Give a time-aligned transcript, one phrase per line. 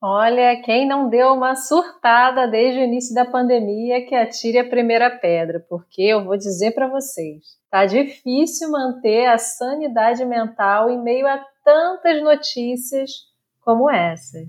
[0.00, 5.10] Olha, quem não deu uma surtada desde o início da pandemia, que atire a primeira
[5.10, 11.26] pedra, porque eu vou dizer para vocês, tá difícil manter a sanidade mental em meio
[11.26, 13.10] a tantas notícias
[13.60, 14.46] como essas.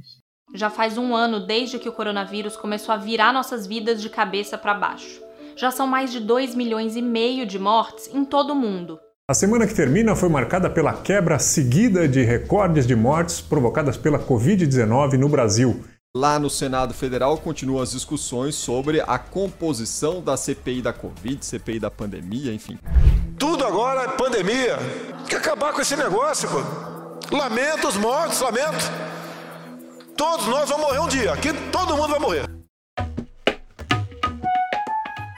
[0.53, 4.55] Já faz um ano desde que o coronavírus começou a virar nossas vidas de cabeça
[4.55, 5.19] para baixo.
[5.55, 8.99] Já são mais de 2 milhões e meio de mortes em todo o mundo.
[9.29, 14.17] A semana que termina foi marcada pela quebra seguida de recordes de mortes provocadas pela
[14.17, 15.85] Covid-19 no Brasil.
[16.17, 21.79] Lá no Senado Federal continuam as discussões sobre a composição da CPI da Covid, CPI
[21.79, 22.79] da pandemia, enfim.
[23.37, 24.77] Tudo agora é pandemia.
[25.17, 27.35] Tem que acabar com esse negócio, pô.
[27.37, 28.83] Lamento os mortos, lamento.
[30.17, 31.33] Todos nós vamos morrer um dia.
[31.33, 32.58] Aqui todo mundo vai morrer.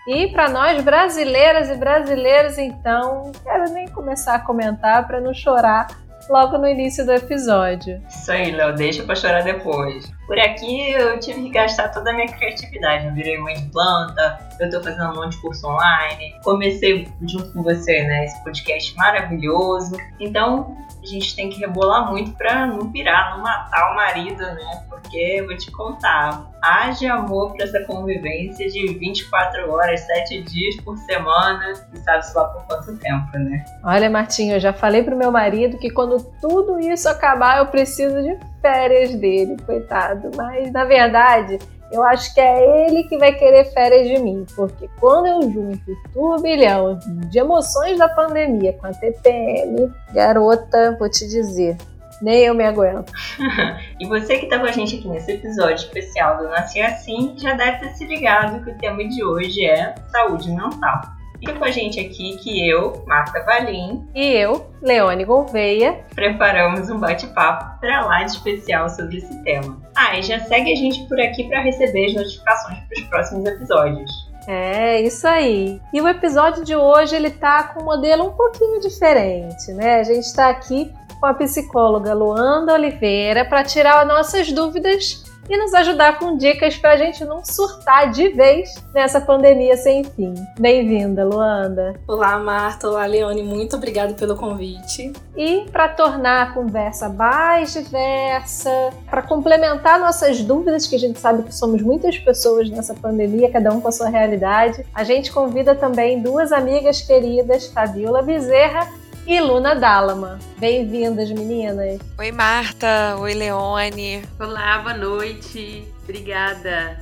[0.07, 5.87] E para nós brasileiras e brasileiros, então, quero nem começar a comentar para não chorar
[6.29, 8.01] logo no início do episódio.
[8.07, 10.11] Isso aí, Léo, deixa pra chorar depois.
[10.25, 13.07] Por aqui eu tive que gastar toda a minha criatividade.
[13.07, 16.35] Eu virei mãe de planta, eu tô fazendo um monte de curso online.
[16.43, 19.97] Comecei junto com você, né, esse podcast maravilhoso.
[20.19, 24.83] Então, a gente tem que rebolar muito pra não pirar, não matar o marido, né?
[24.89, 30.97] Porque, vou te contar, haja amor pra essa convivência de 24 horas, 7 dias por
[30.99, 33.65] semana, e sabe-se lá por quanto tempo, né?
[33.83, 38.21] Olha, Martinho, eu já falei pro meu marido que quando tudo isso acabar, eu preciso
[38.21, 40.29] de férias dele, coitado.
[40.35, 41.57] Mas, na verdade,
[41.91, 45.91] eu acho que é ele que vai querer férias de mim, porque quando eu junto
[45.91, 46.97] o turbilhão
[47.29, 51.77] de emoções da pandemia com a TPM, garota, vou te dizer,
[52.21, 53.11] nem eu me aguento.
[53.99, 57.53] e você que está com a gente aqui nesse episódio especial do Nasci Assim, já
[57.53, 61.01] deve ter se ligado que o tema de hoje é saúde mental.
[61.41, 66.99] E com a gente aqui que eu, Marta Valim, e eu, Leone Gouveia, preparamos um
[66.99, 69.81] bate-papo para lá de especial sobre esse tema.
[69.95, 73.45] Ah, e já segue a gente por aqui para receber as notificações para os próximos
[73.45, 74.11] episódios.
[74.47, 75.81] É, isso aí.
[75.91, 79.99] E o episódio de hoje ele tá com um modelo um pouquinho diferente, né?
[79.99, 85.73] A gente está aqui com a psicóloga Luanda Oliveira para tirar nossas dúvidas e nos
[85.73, 90.33] ajudar com dicas para a gente não surtar de vez nessa pandemia sem fim.
[90.57, 91.99] Bem-vinda, Luanda.
[92.07, 92.87] Olá, Marta.
[92.87, 93.43] Olá, Leone.
[93.43, 95.11] Muito obrigada pelo convite.
[95.35, 101.43] E para tornar a conversa mais diversa, para complementar nossas dúvidas, que a gente sabe
[101.43, 105.75] que somos muitas pessoas nessa pandemia, cada um com a sua realidade, a gente convida
[105.75, 110.39] também duas amigas queridas, Fabiola Bezerra e Luna Dálama.
[110.57, 111.99] Bem-vindas, meninas.
[112.17, 113.17] Oi, Marta.
[113.19, 114.23] Oi, Leone.
[114.39, 115.85] Olá, boa noite.
[116.03, 116.97] Obrigada.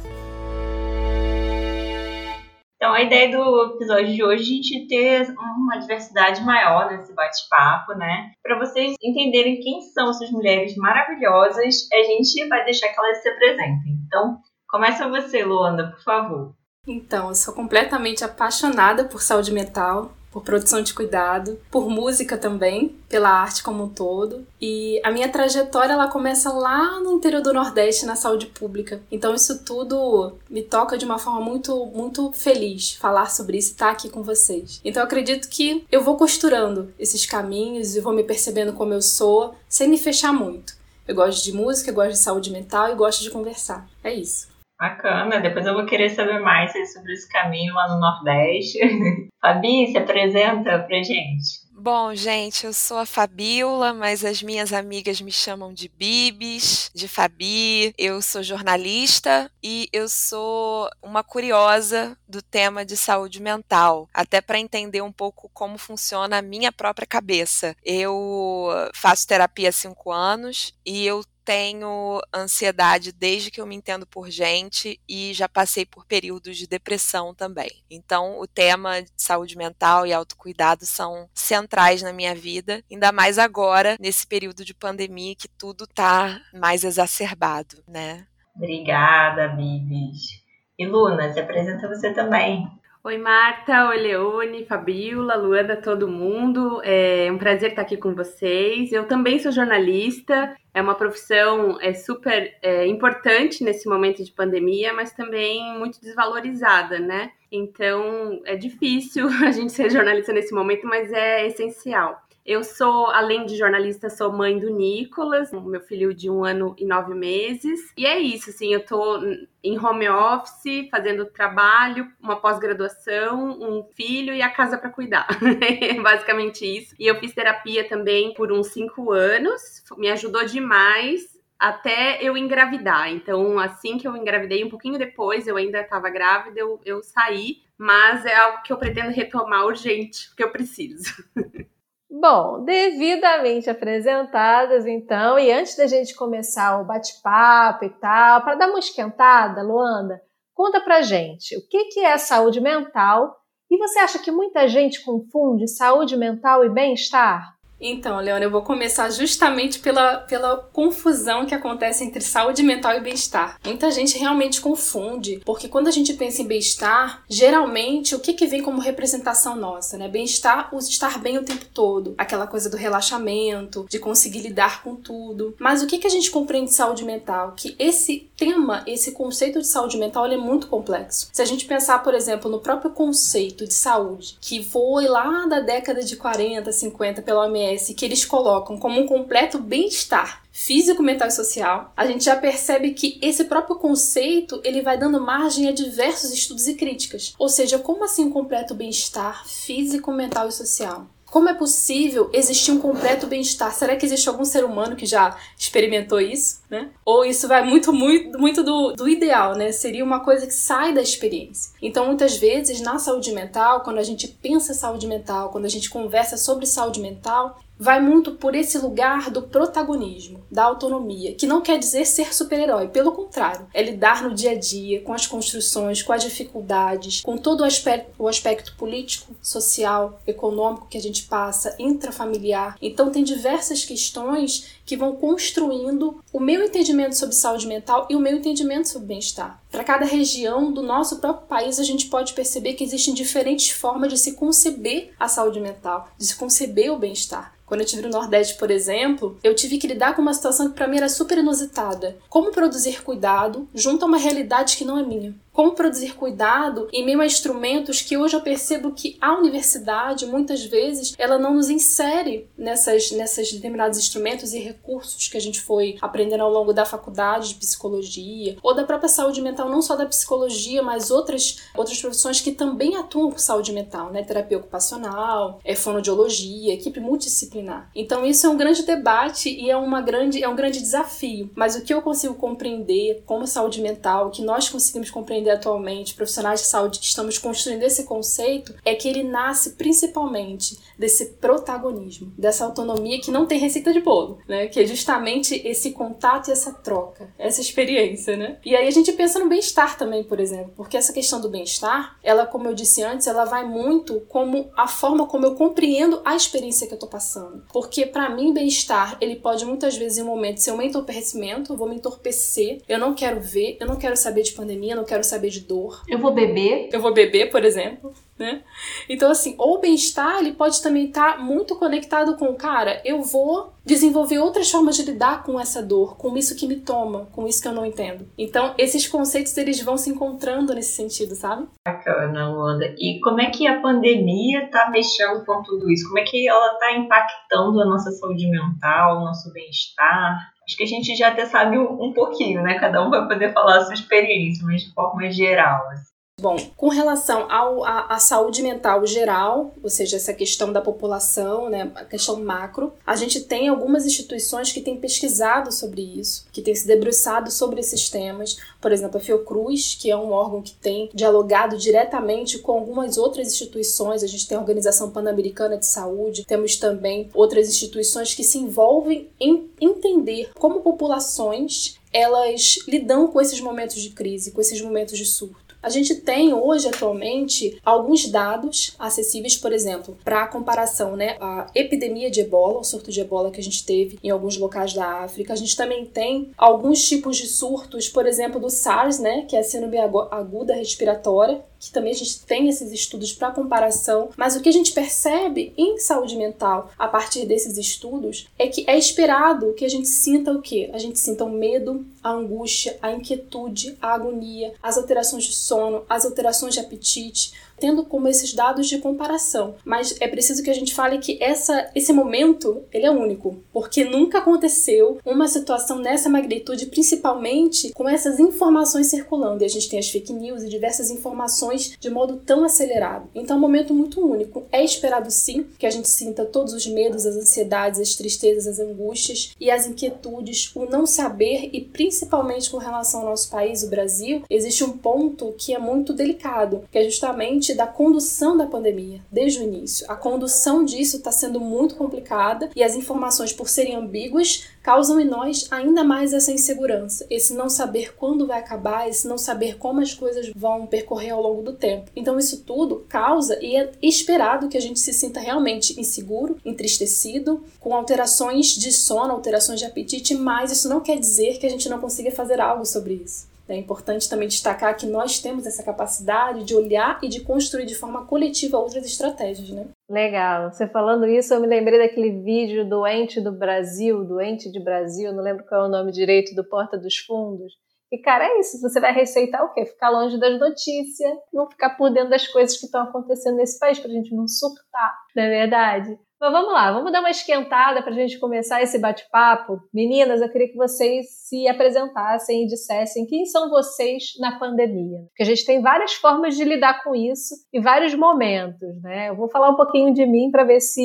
[2.75, 7.13] Então, a ideia do episódio de hoje é a gente ter uma diversidade maior nesse
[7.13, 8.31] bate-papo, né?
[8.41, 13.29] Para vocês entenderem quem são essas mulheres maravilhosas, a gente vai deixar que elas se
[13.29, 13.99] apresentem.
[14.07, 14.37] Então,
[14.69, 16.53] começa você, Luanda, por favor.
[16.87, 22.95] Então, eu sou completamente apaixonada por saúde mental por produção de cuidado, por música também,
[23.07, 24.45] pela arte como um todo.
[24.61, 29.01] E a minha trajetória ela começa lá no interior do Nordeste, na saúde pública.
[29.11, 33.71] Então isso tudo me toca de uma forma muito muito feliz falar sobre isso e
[33.71, 34.79] estar aqui com vocês.
[34.83, 39.55] Então acredito que eu vou costurando esses caminhos e vou me percebendo como eu sou,
[39.67, 40.77] sem me fechar muito.
[41.07, 43.89] Eu gosto de música, eu gosto de saúde mental e gosto de conversar.
[44.03, 44.47] É isso.
[44.79, 48.79] Bacana, depois eu vou querer saber mais sobre esse caminho lá no Nordeste.
[49.41, 51.67] Fabi, se apresenta pra gente.
[51.73, 57.09] Bom, gente, eu sou a Fabiola, mas as minhas amigas me chamam de Bibis, de
[57.09, 57.93] Fabi.
[57.97, 64.59] Eu sou jornalista e eu sou uma curiosa do tema de saúde mental, até para
[64.59, 67.75] entender um pouco como funciona a minha própria cabeça.
[67.83, 74.05] Eu faço terapia há cinco anos e eu tenho ansiedade desde que eu me entendo
[74.05, 77.71] por gente e já passei por períodos de depressão também.
[77.89, 83.39] Então, o tema de saúde mental e autocuidado são centrais na minha vida, ainda mais
[83.39, 88.27] agora, nesse período de pandemia que tudo tá mais exacerbado, né?
[88.55, 90.43] Obrigada, Bibis.
[90.77, 92.63] E Luna, se apresenta você também.
[93.01, 96.81] Oi, Marta, oi, Leone, Fabiola, Luanda, todo mundo.
[96.83, 98.91] É um prazer estar aqui com vocês.
[98.91, 104.93] Eu também sou jornalista, é uma profissão é, super é, importante nesse momento de pandemia,
[104.93, 107.31] mas também muito desvalorizada, né?
[107.49, 112.21] Então é difícil a gente ser jornalista nesse momento, mas é essencial.
[112.49, 116.83] Eu sou, além de jornalista, sou mãe do Nicolas, meu filho de um ano e
[116.83, 117.93] nove meses.
[117.95, 119.21] E é isso, assim, eu tô
[119.63, 125.27] em home office, fazendo trabalho, uma pós-graduação, um filho e a casa para cuidar.
[126.01, 126.95] basicamente isso.
[126.97, 133.11] E eu fiz terapia também por uns cinco anos, me ajudou demais até eu engravidar.
[133.11, 137.57] Então, assim que eu engravidei, um pouquinho depois, eu ainda estava grávida, eu, eu saí,
[137.77, 141.13] mas é algo que eu pretendo retomar urgente, porque eu preciso.
[142.11, 148.69] Bom, devidamente apresentadas, então, e antes da gente começar o bate-papo e tal, para dar
[148.69, 150.19] uma esquentada, Luanda,
[150.55, 153.37] conta pra gente o que, que é saúde mental
[153.69, 157.58] e você acha que muita gente confunde saúde mental e bem-estar?
[157.79, 162.99] Então, Leona, eu vou começar justamente pela, pela confusão que acontece entre saúde mental e
[162.99, 163.59] bem-estar.
[163.63, 168.45] Muita gente realmente confunde, porque quando a gente pensa em bem-estar, geralmente o que, que
[168.45, 170.07] vem como representação nossa, né?
[170.07, 174.95] Bem-estar, o estar bem o tempo todo, aquela coisa do relaxamento, de conseguir lidar com
[174.95, 175.55] tudo.
[175.59, 177.53] Mas o que, que a gente compreende de saúde mental?
[177.55, 181.29] Que esse tema, esse conceito de saúde mental, é muito complexo.
[181.31, 185.59] Se a gente pensar, por exemplo, no próprio conceito de saúde, que foi lá da
[185.59, 191.29] década de 40, 50 pela OMS, Que eles colocam como um completo bem-estar físico, mental
[191.29, 195.71] e social, a gente já percebe que esse próprio conceito ele vai dando margem a
[195.71, 197.33] diversos estudos e críticas.
[197.37, 201.07] Ou seja, como assim um completo bem-estar físico, mental e social?
[201.29, 203.71] Como é possível existir um completo bem-estar?
[203.73, 206.89] Será que existe algum ser humano que já experimentou isso, né?
[207.05, 209.71] Ou isso vai muito, muito, muito do, do ideal, né?
[209.71, 211.71] Seria uma coisa que sai da experiência.
[211.81, 215.89] Então, muitas vezes, na saúde mental, quando a gente pensa saúde mental, quando a gente
[215.89, 221.61] conversa sobre saúde mental, vai muito por esse lugar do protagonismo, da autonomia, que não
[221.61, 226.03] quer dizer ser super-herói, pelo contrário, é lidar no dia a dia com as construções,
[226.03, 231.23] com as dificuldades, com todo o aspecto, o aspecto político, social, econômico que a gente
[231.23, 232.75] passa, intrafamiliar.
[232.81, 238.19] Então, tem diversas questões que vão construindo o meu entendimento sobre saúde mental e o
[238.19, 239.61] meu entendimento sobre bem-estar.
[239.71, 244.11] Para cada região do nosso próprio país, a gente pode perceber que existem diferentes formas
[244.11, 247.53] de se conceber a saúde mental, de se conceber o bem-estar.
[247.67, 250.75] Quando eu estive no Nordeste, por exemplo, eu tive que lidar com uma situação que
[250.75, 252.17] para mim era super inusitada.
[252.27, 257.05] Como produzir cuidado junto a uma realidade que não é minha como produzir cuidado em
[257.05, 261.69] meio a instrumentos que hoje eu percebo que a universidade, muitas vezes, ela não nos
[261.69, 266.85] insere nessas, nessas determinados instrumentos e recursos que a gente foi aprendendo ao longo da
[266.85, 271.99] faculdade de psicologia ou da própria saúde mental, não só da psicologia, mas outras, outras
[271.99, 274.23] profissões que também atuam com saúde mental, né?
[274.23, 277.91] Terapia ocupacional, é fonoaudiologia, equipe multidisciplinar.
[277.93, 281.51] Então isso é um grande debate e é, uma grande, é um grande desafio.
[281.53, 286.13] Mas o que eu consigo compreender como saúde mental, o que nós conseguimos compreender atualmente,
[286.13, 292.31] profissionais de saúde que estamos construindo esse conceito, é que ele nasce principalmente desse protagonismo,
[292.37, 294.67] dessa autonomia que não tem receita de bolo, né?
[294.67, 298.57] Que é justamente esse contato e essa troca, essa experiência, né?
[298.65, 302.17] E aí a gente pensa no bem-estar também, por exemplo, porque essa questão do bem-estar,
[302.21, 306.35] ela, como eu disse antes, ela vai muito como a forma como eu compreendo a
[306.35, 307.63] experiência que eu tô passando.
[307.71, 311.77] Porque para mim, bem-estar, ele pode muitas vezes em um momento ser um entorpecimento, eu
[311.77, 315.05] vou me entorpecer, eu não quero ver, eu não quero saber de pandemia, eu não
[315.05, 316.03] quero saber de dor.
[316.07, 316.89] Eu vou beber.
[316.91, 318.61] Eu vou beber, por exemplo né?
[319.07, 323.73] Então, assim, o bem-estar, ele pode também estar tá muito conectado com, cara, eu vou
[323.85, 327.61] desenvolver outras formas de lidar com essa dor, com isso que me toma, com isso
[327.61, 328.25] que eu não entendo.
[328.37, 331.67] Então, esses conceitos, eles vão se encontrando nesse sentido, sabe?
[331.85, 332.85] Bacana, Luanda.
[332.97, 336.07] E como é que a pandemia tá mexendo com tudo isso?
[336.07, 340.53] Como é que ela tá impactando a nossa saúde mental, o nosso bem-estar?
[340.69, 342.77] Acho que a gente já até sabe um, pouquinho, né?
[342.77, 345.83] Cada um vai poder falar a sua experiência, mas de forma geral.
[345.89, 346.08] Assim.
[346.39, 351.91] Bom, com relação ao, à, saúde mental geral, ou seja, essa questão da população, né,
[351.95, 356.73] a questão macro, a gente tem algumas instituições que têm pesquisado sobre isso, que têm
[356.73, 358.57] se debruçado sobre esses temas.
[358.79, 363.47] Por exemplo, a Fiocruz, que é um órgão que tem dialogado diretamente com algumas outras
[363.47, 364.23] instituições.
[364.23, 369.29] A gente tem a Organização Pan-Americana de Saúde, temos também outras instituições que se envolvem
[369.39, 375.25] em entender como populações elas lidam com esses momentos de crise, com esses momentos de
[375.25, 375.68] surto.
[375.81, 381.37] A gente tem hoje, atualmente, alguns dados acessíveis, por exemplo, para comparação, né?
[381.39, 384.93] A epidemia de ebola, o surto de ebola que a gente teve em alguns locais
[384.93, 385.53] da África.
[385.53, 389.45] A gente também tem alguns tipos de surtos, por exemplo, do SARS, né?
[389.47, 394.29] Que é a síndrome aguda respiratória, que também a gente tem esses estudos para comparação,
[394.35, 398.83] mas o que a gente percebe em saúde mental a partir desses estudos é que
[398.87, 400.89] é esperado que a gente sinta o quê?
[400.93, 406.03] A gente sinta o medo, a angústia, a inquietude, a agonia, as alterações de sono,
[406.09, 409.75] as alterações de apetite, tendo como esses dados de comparação.
[409.83, 414.03] Mas é preciso que a gente fale que essa, esse momento ele é único, porque
[414.03, 419.63] nunca aconteceu uma situação nessa magnitude, principalmente com essas informações circulando.
[419.63, 423.29] E a gente tem as fake news e diversas informações de modo tão acelerado.
[423.33, 424.65] Então é um momento muito único.
[424.71, 428.79] É esperado sim que a gente sinta todos os medos, as ansiedades, as tristezas, as
[428.79, 433.89] angústias e as inquietudes, o não saber e principalmente com relação ao nosso país, o
[433.89, 439.21] Brasil, existe um ponto que é muito delicado, que é justamente da condução da pandemia,
[439.31, 440.05] desde o início.
[440.09, 445.25] A condução disso está sendo muito complicada e as informações, por serem ambíguas, causam em
[445.25, 450.01] nós ainda mais essa insegurança, esse não saber quando vai acabar, esse não saber como
[450.01, 452.11] as coisas vão percorrer ao longo do tempo.
[452.15, 457.63] Então, isso tudo causa e é esperado que a gente se sinta realmente inseguro, entristecido,
[457.79, 461.89] com alterações de sono, alterações de apetite, mas isso não quer dizer que a gente
[461.89, 463.47] não consiga fazer algo sobre isso.
[463.69, 467.93] É importante também destacar que nós temos essa capacidade de olhar e de construir de
[467.93, 469.87] forma coletiva outras estratégias, né?
[470.09, 470.71] Legal.
[470.71, 475.43] Você falando isso, eu me lembrei daquele vídeo doente do Brasil, doente de Brasil, não
[475.43, 477.73] lembro qual é o nome direito, do Porta dos Fundos.
[478.11, 478.81] E, cara, é isso.
[478.81, 479.85] Você vai receitar o quê?
[479.85, 483.99] Ficar longe das notícias, não ficar por dentro das coisas que estão acontecendo nesse país,
[483.99, 486.17] pra gente não surtar, não é verdade?
[486.39, 489.77] Mas vamos lá, vamos dar uma esquentada para a gente começar esse bate-papo.
[489.93, 495.19] Meninas, eu queria que vocês se apresentassem e dissessem quem são vocês na pandemia.
[495.27, 499.27] Porque a gente tem várias formas de lidar com isso e vários momentos, né?
[499.27, 501.01] Eu vou falar um pouquinho de mim para ver se,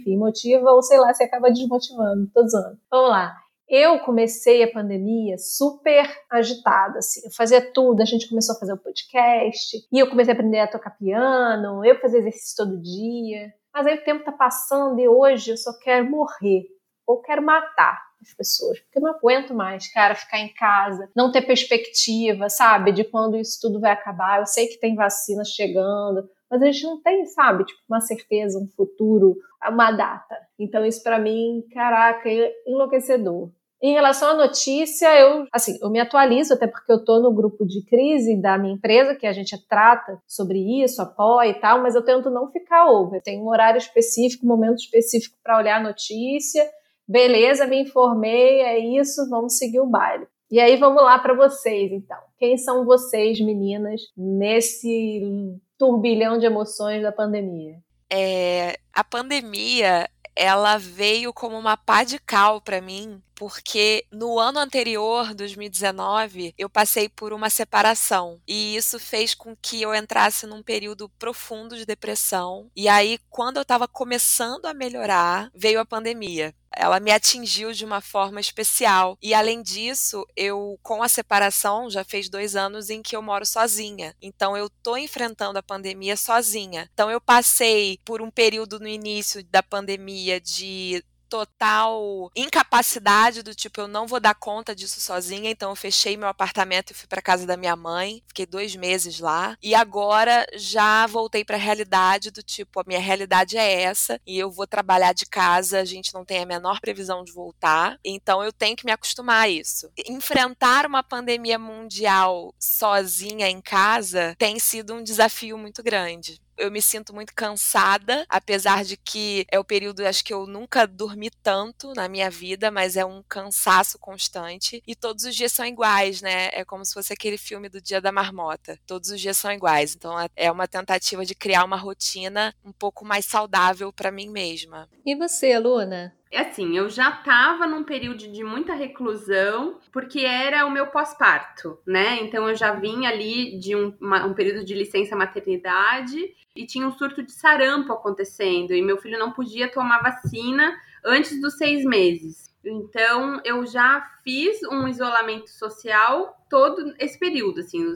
[0.00, 2.28] enfim, motiva ou sei lá, se acaba desmotivando.
[2.34, 2.78] Tô zoando.
[2.90, 3.32] Vamos lá.
[3.68, 7.20] Eu comecei a pandemia super agitada, assim.
[7.24, 8.02] Eu fazia tudo.
[8.02, 11.84] A gente começou a fazer o podcast e eu comecei a aprender a tocar piano.
[11.84, 13.52] Eu fazia exercício todo dia.
[13.72, 16.66] Mas aí o tempo está passando e hoje eu só quero morrer
[17.06, 21.32] ou quero matar as pessoas, porque eu não aguento mais, cara, ficar em casa, não
[21.32, 24.38] ter perspectiva, sabe, de quando isso tudo vai acabar.
[24.38, 28.58] Eu sei que tem vacina chegando, mas a gente não tem, sabe, tipo, uma certeza,
[28.58, 29.36] um futuro,
[29.66, 30.36] uma data.
[30.58, 33.50] Então isso para mim, caraca, é enlouquecedor.
[33.82, 37.66] Em relação à notícia, eu, assim, eu me atualizo, até porque eu estou no grupo
[37.66, 41.96] de crise da minha empresa, que a gente trata sobre isso, apoia e tal, mas
[41.96, 43.20] eu tento não ficar over.
[43.20, 46.64] Tem um horário específico, um momento específico para olhar a notícia.
[47.08, 50.28] Beleza, me informei, é isso, vamos seguir o baile.
[50.48, 52.18] E aí vamos lá para vocês, então.
[52.38, 57.78] Quem são vocês, meninas, nesse turbilhão de emoções da pandemia?
[58.12, 64.60] É, a pandemia ela veio como uma pá de cal para mim, porque no ano
[64.60, 70.62] anterior, 2019, eu passei por uma separação e isso fez com que eu entrasse num
[70.62, 72.70] período profundo de depressão.
[72.76, 77.84] E aí, quando eu estava começando a melhorar, veio a pandemia ela me atingiu de
[77.84, 79.18] uma forma especial.
[79.20, 83.44] E além disso, eu, com a separação, já fez dois anos em que eu moro
[83.44, 84.16] sozinha.
[84.22, 86.88] Então eu tô enfrentando a pandemia sozinha.
[86.92, 93.80] Então eu passei por um período no início da pandemia de total incapacidade do tipo,
[93.80, 97.22] eu não vou dar conta disso sozinha, então eu fechei meu apartamento e fui para
[97.22, 102.30] casa da minha mãe, fiquei dois meses lá, e agora já voltei para a realidade
[102.30, 106.12] do tipo, a minha realidade é essa, e eu vou trabalhar de casa, a gente
[106.12, 109.90] não tem a menor previsão de voltar, então eu tenho que me acostumar a isso.
[110.06, 116.80] Enfrentar uma pandemia mundial sozinha em casa tem sido um desafio muito grande eu me
[116.80, 121.92] sinto muito cansada, apesar de que é o período, acho que eu nunca dormi tanto
[121.92, 124.80] na minha vida, mas é um cansaço constante.
[124.86, 126.50] E todos os dias são iguais, né?
[126.52, 128.78] É como se fosse aquele filme do Dia da Marmota.
[128.86, 129.96] Todos os dias são iguais.
[129.96, 134.28] Então é, é uma tentativa de criar uma rotina um pouco mais saudável para mim
[134.28, 134.88] mesma.
[135.04, 136.14] E você, Luna?
[136.32, 141.78] É assim, eu já estava num período de muita reclusão, porque era o meu pós-parto,
[141.86, 142.20] né?
[142.22, 146.86] Então eu já vim ali de um, uma, um período de licença maternidade e tinha
[146.86, 150.74] um surto de sarampo acontecendo, e meu filho não podia tomar vacina
[151.04, 152.50] antes dos seis meses.
[152.64, 157.94] Então eu já fiz um isolamento social todo esse período, assim,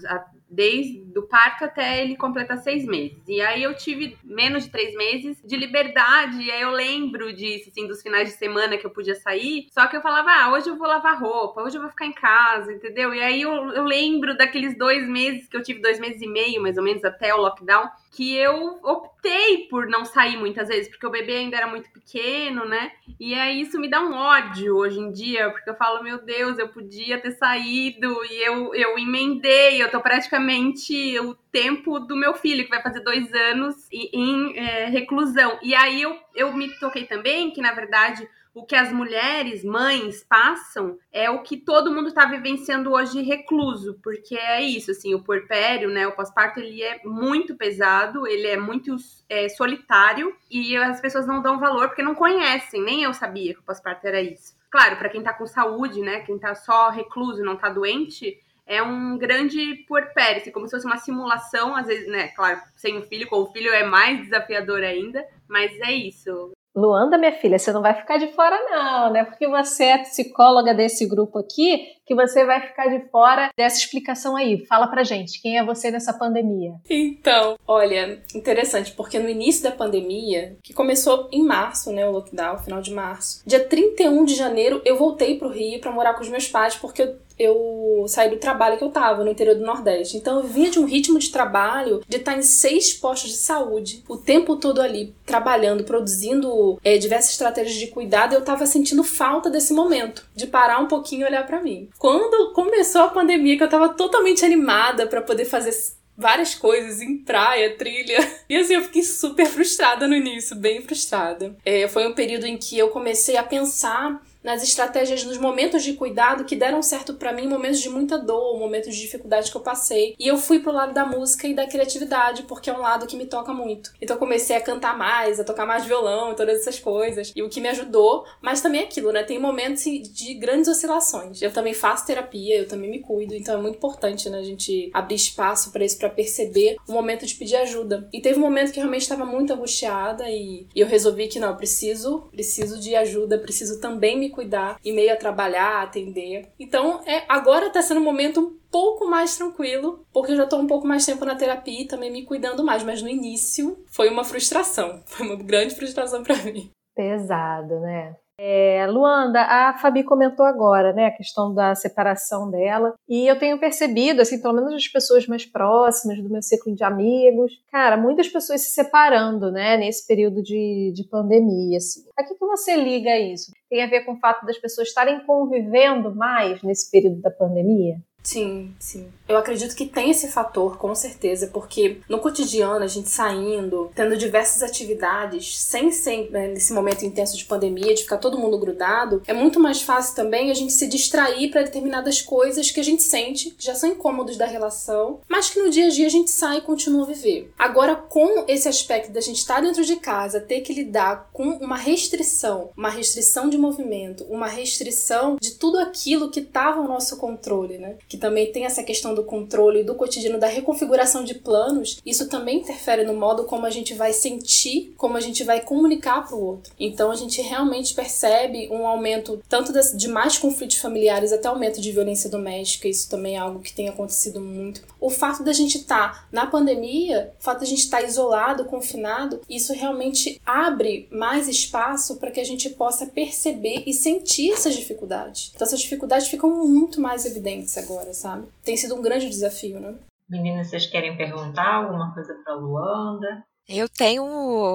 [0.49, 3.19] desde o parto até ele completar seis meses.
[3.29, 7.69] E aí eu tive menos de três meses de liberdade, e aí eu lembro disso,
[7.69, 10.71] assim, dos finais de semana que eu podia sair, só que eu falava, ah, hoje
[10.71, 13.13] eu vou lavar roupa, hoje eu vou ficar em casa, entendeu?
[13.13, 16.63] E aí eu, eu lembro daqueles dois meses, que eu tive dois meses e meio,
[16.63, 21.07] mais ou menos, até o lockdown, que eu optei por não sair muitas vezes, porque
[21.07, 22.93] o bebê ainda era muito pequeno, né?
[23.21, 26.59] E aí isso me dá um ódio hoje em dia, porque eu falo, meu Deus,
[26.59, 32.35] eu podia ter saído, e eu, eu emendei, eu tô praticamente o tempo do meu
[32.35, 35.59] filho, que vai fazer dois anos em é, reclusão.
[35.63, 40.25] E aí eu, eu me toquei também que, na verdade, o que as mulheres, mães,
[40.25, 45.23] passam é o que todo mundo está vivenciando hoje recluso, porque é isso, assim, o
[45.23, 48.97] puerpério, né, o pós-parto, ele é muito pesado, ele é muito
[49.29, 53.61] é, solitário e as pessoas não dão valor porque não conhecem, nem eu sabia que
[53.61, 54.56] o pós-parto era isso.
[54.71, 58.83] Claro, para quem está com saúde, né, quem está só recluso, não está doente, é
[58.83, 63.03] um grande puerpério, assim, como se fosse uma simulação, às vezes, né, claro, sem o
[63.03, 66.56] filho, com o filho é mais desafiador ainda, mas é isso.
[66.77, 69.25] Luanda, minha filha, você não vai ficar de fora, não, né?
[69.25, 74.37] Porque você é psicóloga desse grupo aqui, que você vai ficar de fora dessa explicação
[74.37, 74.65] aí.
[74.67, 76.75] Fala pra gente, quem é você nessa pandemia?
[76.89, 82.59] Então, olha, interessante, porque no início da pandemia, que começou em março, né, o lockdown,
[82.59, 86.29] final de março, dia 31 de janeiro, eu voltei pro Rio para morar com os
[86.29, 90.17] meus pais, porque eu eu saí do trabalho que eu tava no interior do Nordeste.
[90.17, 94.03] Então eu vinha de um ritmo de trabalho de estar em seis postos de saúde,
[94.09, 98.35] o tempo todo ali trabalhando, produzindo é, diversas estratégias de cuidado.
[98.35, 101.89] Eu tava sentindo falta desse momento, de parar um pouquinho e olhar para mim.
[101.99, 105.73] Quando começou a pandemia, que eu tava totalmente animada para poder fazer
[106.17, 108.17] várias coisas em praia, trilha.
[108.49, 111.57] E assim, eu fiquei super frustrada no início, bem frustrada.
[111.65, 115.95] É, foi um período em que eu comecei a pensar nas estratégias, nos momentos de
[115.95, 119.61] cuidado que deram certo para mim, momentos de muita dor, momentos de dificuldade que eu
[119.61, 120.15] passei.
[120.17, 123.17] E eu fui pro lado da música e da criatividade, porque é um lado que
[123.17, 123.93] me toca muito.
[124.01, 127.33] Então eu comecei a cantar mais, a tocar mais violão e todas essas coisas.
[127.35, 129.25] E o que me ajudou, mas também é aquilo, né?
[129.25, 131.43] Tem momentos de grandes oscilações.
[131.43, 134.91] Eu também faço terapia, eu também me cuido, então é muito importante, né, a gente
[134.95, 138.09] abrir espaço para isso, para perceber o momento de pedir ajuda.
[138.13, 141.49] E teve um momento que realmente estava muito angustiada e, e eu resolvi que não,
[141.49, 146.53] eu preciso, preciso de ajuda, preciso também me cuidar e meio a trabalhar, atender.
[146.61, 150.59] Então, é, agora tá sendo um momento um pouco mais tranquilo, porque eu já tô
[150.59, 154.09] um pouco mais tempo na terapia e também me cuidando mais, mas no início foi
[154.11, 156.71] uma frustração, foi uma grande frustração para mim.
[156.95, 158.15] Pesado, né?
[158.39, 163.59] É, Luanda, a Fabi comentou agora, né, a questão da separação dela, e eu tenho
[163.59, 168.29] percebido, assim, pelo menos as pessoas mais próximas do meu ciclo de amigos, cara, muitas
[168.29, 172.05] pessoas se separando, né, nesse período de, de pandemia, assim.
[172.15, 173.53] A que, que você liga isso?
[173.71, 177.97] Tem a ver com o fato das pessoas estarem convivendo mais nesse período da pandemia?
[178.27, 179.09] Sim, sim.
[179.29, 184.17] Eu acredito que tem esse fator, com certeza, porque no cotidiano, a gente saindo, tendo
[184.17, 189.23] diversas atividades, sem ser né, nesse momento intenso de pandemia, de ficar todo mundo grudado,
[189.29, 193.05] é muito mais fácil também a gente se distrair para determinadas coisas que a gente
[193.05, 196.33] sente, que já são incômodos da relação, mas que no dia a dia a gente
[196.33, 197.53] sai e continua a viver.
[197.57, 201.77] Agora, com esse aspecto da gente estar dentro de casa, ter que lidar com uma
[201.77, 207.79] restrição, uma restrição de movimento, uma restrição de tudo aquilo que estava ao nosso controle,
[207.79, 207.97] né?
[208.09, 212.29] Que que também tem essa questão do controle do cotidiano, da reconfiguração de planos, isso
[212.29, 216.35] também interfere no modo como a gente vai sentir, como a gente vai comunicar para
[216.35, 216.73] o outro.
[216.81, 221.93] Então a gente realmente percebe um aumento tanto de mais conflitos familiares até aumento de
[221.93, 224.83] violência doméstica, isso também é algo que tem acontecido muito.
[224.99, 228.65] O fato da gente estar tá na pandemia, o fato da gente estar tá isolado,
[228.65, 234.75] confinado, isso realmente abre mais espaço para que a gente possa perceber e sentir essas
[234.75, 235.53] dificuldades.
[235.55, 238.49] Então essas dificuldades ficam muito mais evidentes agora agora, sabe?
[238.63, 239.95] Tem sido um grande desafio, né?
[240.29, 243.45] Meninas, vocês querem perguntar alguma coisa para Luanda?
[243.69, 244.25] Eu tenho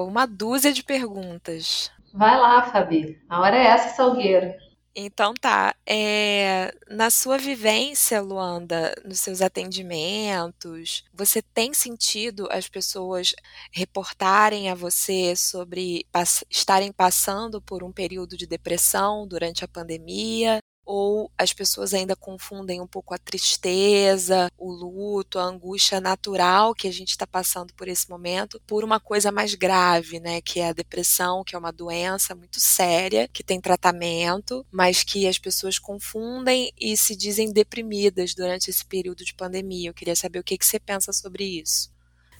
[0.06, 1.90] uma dúzia de perguntas.
[2.12, 3.18] Vai lá, Fabi.
[3.28, 4.52] A hora é essa, Salgueiro.
[4.94, 5.74] Então tá.
[5.86, 13.34] É, na sua vivência, Luanda, nos seus atendimentos, você tem sentido as pessoas
[13.70, 20.58] reportarem a você sobre pass estarem passando por um período de depressão durante a pandemia?
[20.84, 26.88] Ou as pessoas ainda confundem um pouco a tristeza, o luto, a angústia natural que
[26.88, 30.40] a gente está passando por esse momento por uma coisa mais grave, né?
[30.40, 35.26] Que é a depressão, que é uma doença muito séria, que tem tratamento, mas que
[35.26, 39.90] as pessoas confundem e se dizem deprimidas durante esse período de pandemia.
[39.90, 41.90] Eu queria saber o que, que você pensa sobre isso.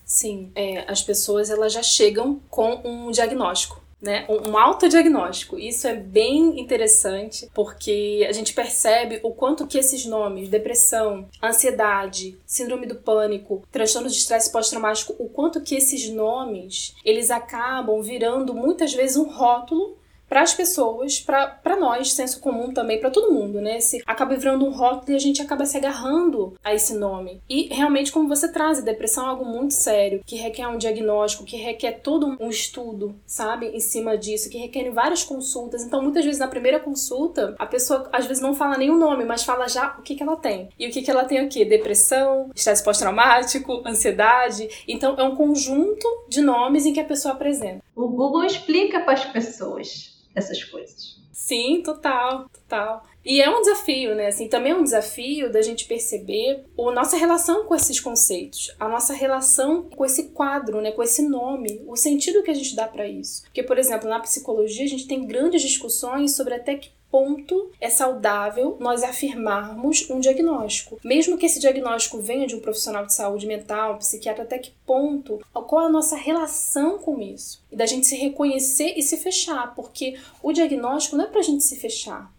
[0.04, 5.56] Sim, é, as pessoas elas já chegam com um diagnóstico né, um autodiagnóstico.
[5.58, 12.36] Isso é bem interessante porque a gente percebe o quanto que esses nomes, depressão, ansiedade,
[12.44, 18.52] síndrome do pânico, transtorno de estresse pós-traumático, o quanto que esses nomes, eles acabam virando
[18.52, 20.01] muitas vezes um rótulo
[20.32, 23.80] para as pessoas, para nós, senso comum também, para todo mundo, né?
[23.80, 27.42] Se acaba virando um rótulo e a gente acaba se agarrando a esse nome.
[27.50, 31.44] E realmente, como você traz, a depressão é algo muito sério, que requer um diagnóstico,
[31.44, 35.82] que requer todo um estudo, sabe, em cima disso, que requer várias consultas.
[35.82, 39.26] Então, muitas vezes na primeira consulta, a pessoa às vezes não fala nem o nome,
[39.26, 40.70] mas fala já o que, que ela tem.
[40.78, 41.62] E o que, que ela tem o quê?
[41.62, 44.66] Depressão, estresse pós-traumático, ansiedade.
[44.88, 47.84] Então, é um conjunto de nomes em que a pessoa apresenta.
[47.94, 51.20] O Google explica para as pessoas essas coisas.
[51.32, 53.04] Sim, total, total.
[53.24, 54.26] E é um desafio, né?
[54.26, 58.88] Assim, também é um desafio da gente perceber a nossa relação com esses conceitos, a
[58.88, 60.92] nossa relação com esse quadro, né?
[60.92, 63.42] Com esse nome, o sentido que a gente dá para isso.
[63.44, 67.90] Porque, por exemplo, na psicologia a gente tem grandes discussões sobre até que ponto é
[67.90, 70.98] saudável nós afirmarmos um diagnóstico.
[71.04, 75.44] Mesmo que esse diagnóstico venha de um profissional de saúde mental, psiquiatra, até que ponto,
[75.52, 77.62] qual é a nossa relação com isso?
[77.70, 81.62] E da gente se reconhecer e se fechar, porque o diagnóstico não é pra gente
[81.62, 82.32] se fechar.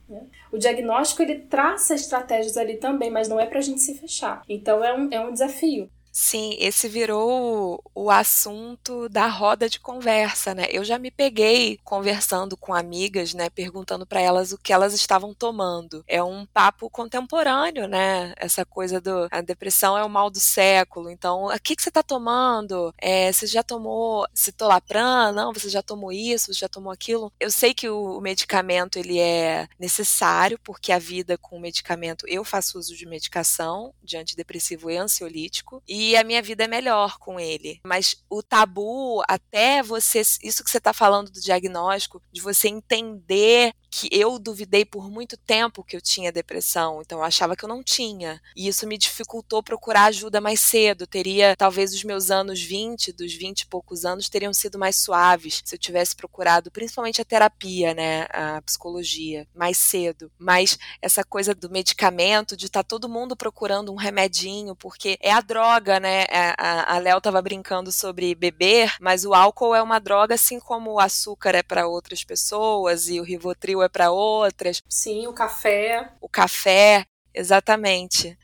[0.51, 4.43] O diagnóstico ele traça estratégias ali também, mas não é pra gente se fechar.
[4.47, 5.89] Então é um, é um desafio.
[6.15, 10.67] Sim, esse virou o assunto da roda de conversa, né?
[10.69, 15.33] Eu já me peguei conversando com amigas, né, perguntando para elas o que elas estavam
[15.33, 16.03] tomando.
[16.07, 18.31] É um papo contemporâneo, né?
[18.37, 21.09] Essa coisa do a depressão é o mal do século.
[21.09, 22.93] Então, o que que você está tomando?
[22.99, 25.33] É, você já tomou citalopram?
[25.33, 27.33] Não, você já tomou isso, você já tomou aquilo?
[27.39, 32.27] Eu sei que o, o medicamento ele é necessário porque a vida com o medicamento,
[32.27, 36.67] eu faço uso de medicação de antidepressivo e ansiolítico e e a minha vida é
[36.67, 37.79] melhor com ele.
[37.85, 43.73] Mas o tabu, até você, isso que você está falando do diagnóstico, de você entender
[43.89, 47.69] que eu duvidei por muito tempo que eu tinha depressão, então eu achava que eu
[47.69, 48.41] não tinha.
[48.55, 51.05] E isso me dificultou procurar ajuda mais cedo.
[51.05, 55.61] Teria, talvez, os meus anos 20, dos 20 e poucos anos, teriam sido mais suaves
[55.63, 60.31] se eu tivesse procurado, principalmente a terapia, né, a psicologia, mais cedo.
[60.39, 65.31] Mas essa coisa do medicamento, de estar tá todo mundo procurando um remedinho, porque é
[65.31, 66.23] a droga, né?
[66.29, 70.93] É, a Léo tava brincando sobre beber, mas o álcool é uma droga, assim como
[70.93, 74.81] o açúcar é para outras pessoas e o Rivotril é para outras.
[74.87, 76.09] Sim, o café.
[76.21, 78.37] O café, exatamente.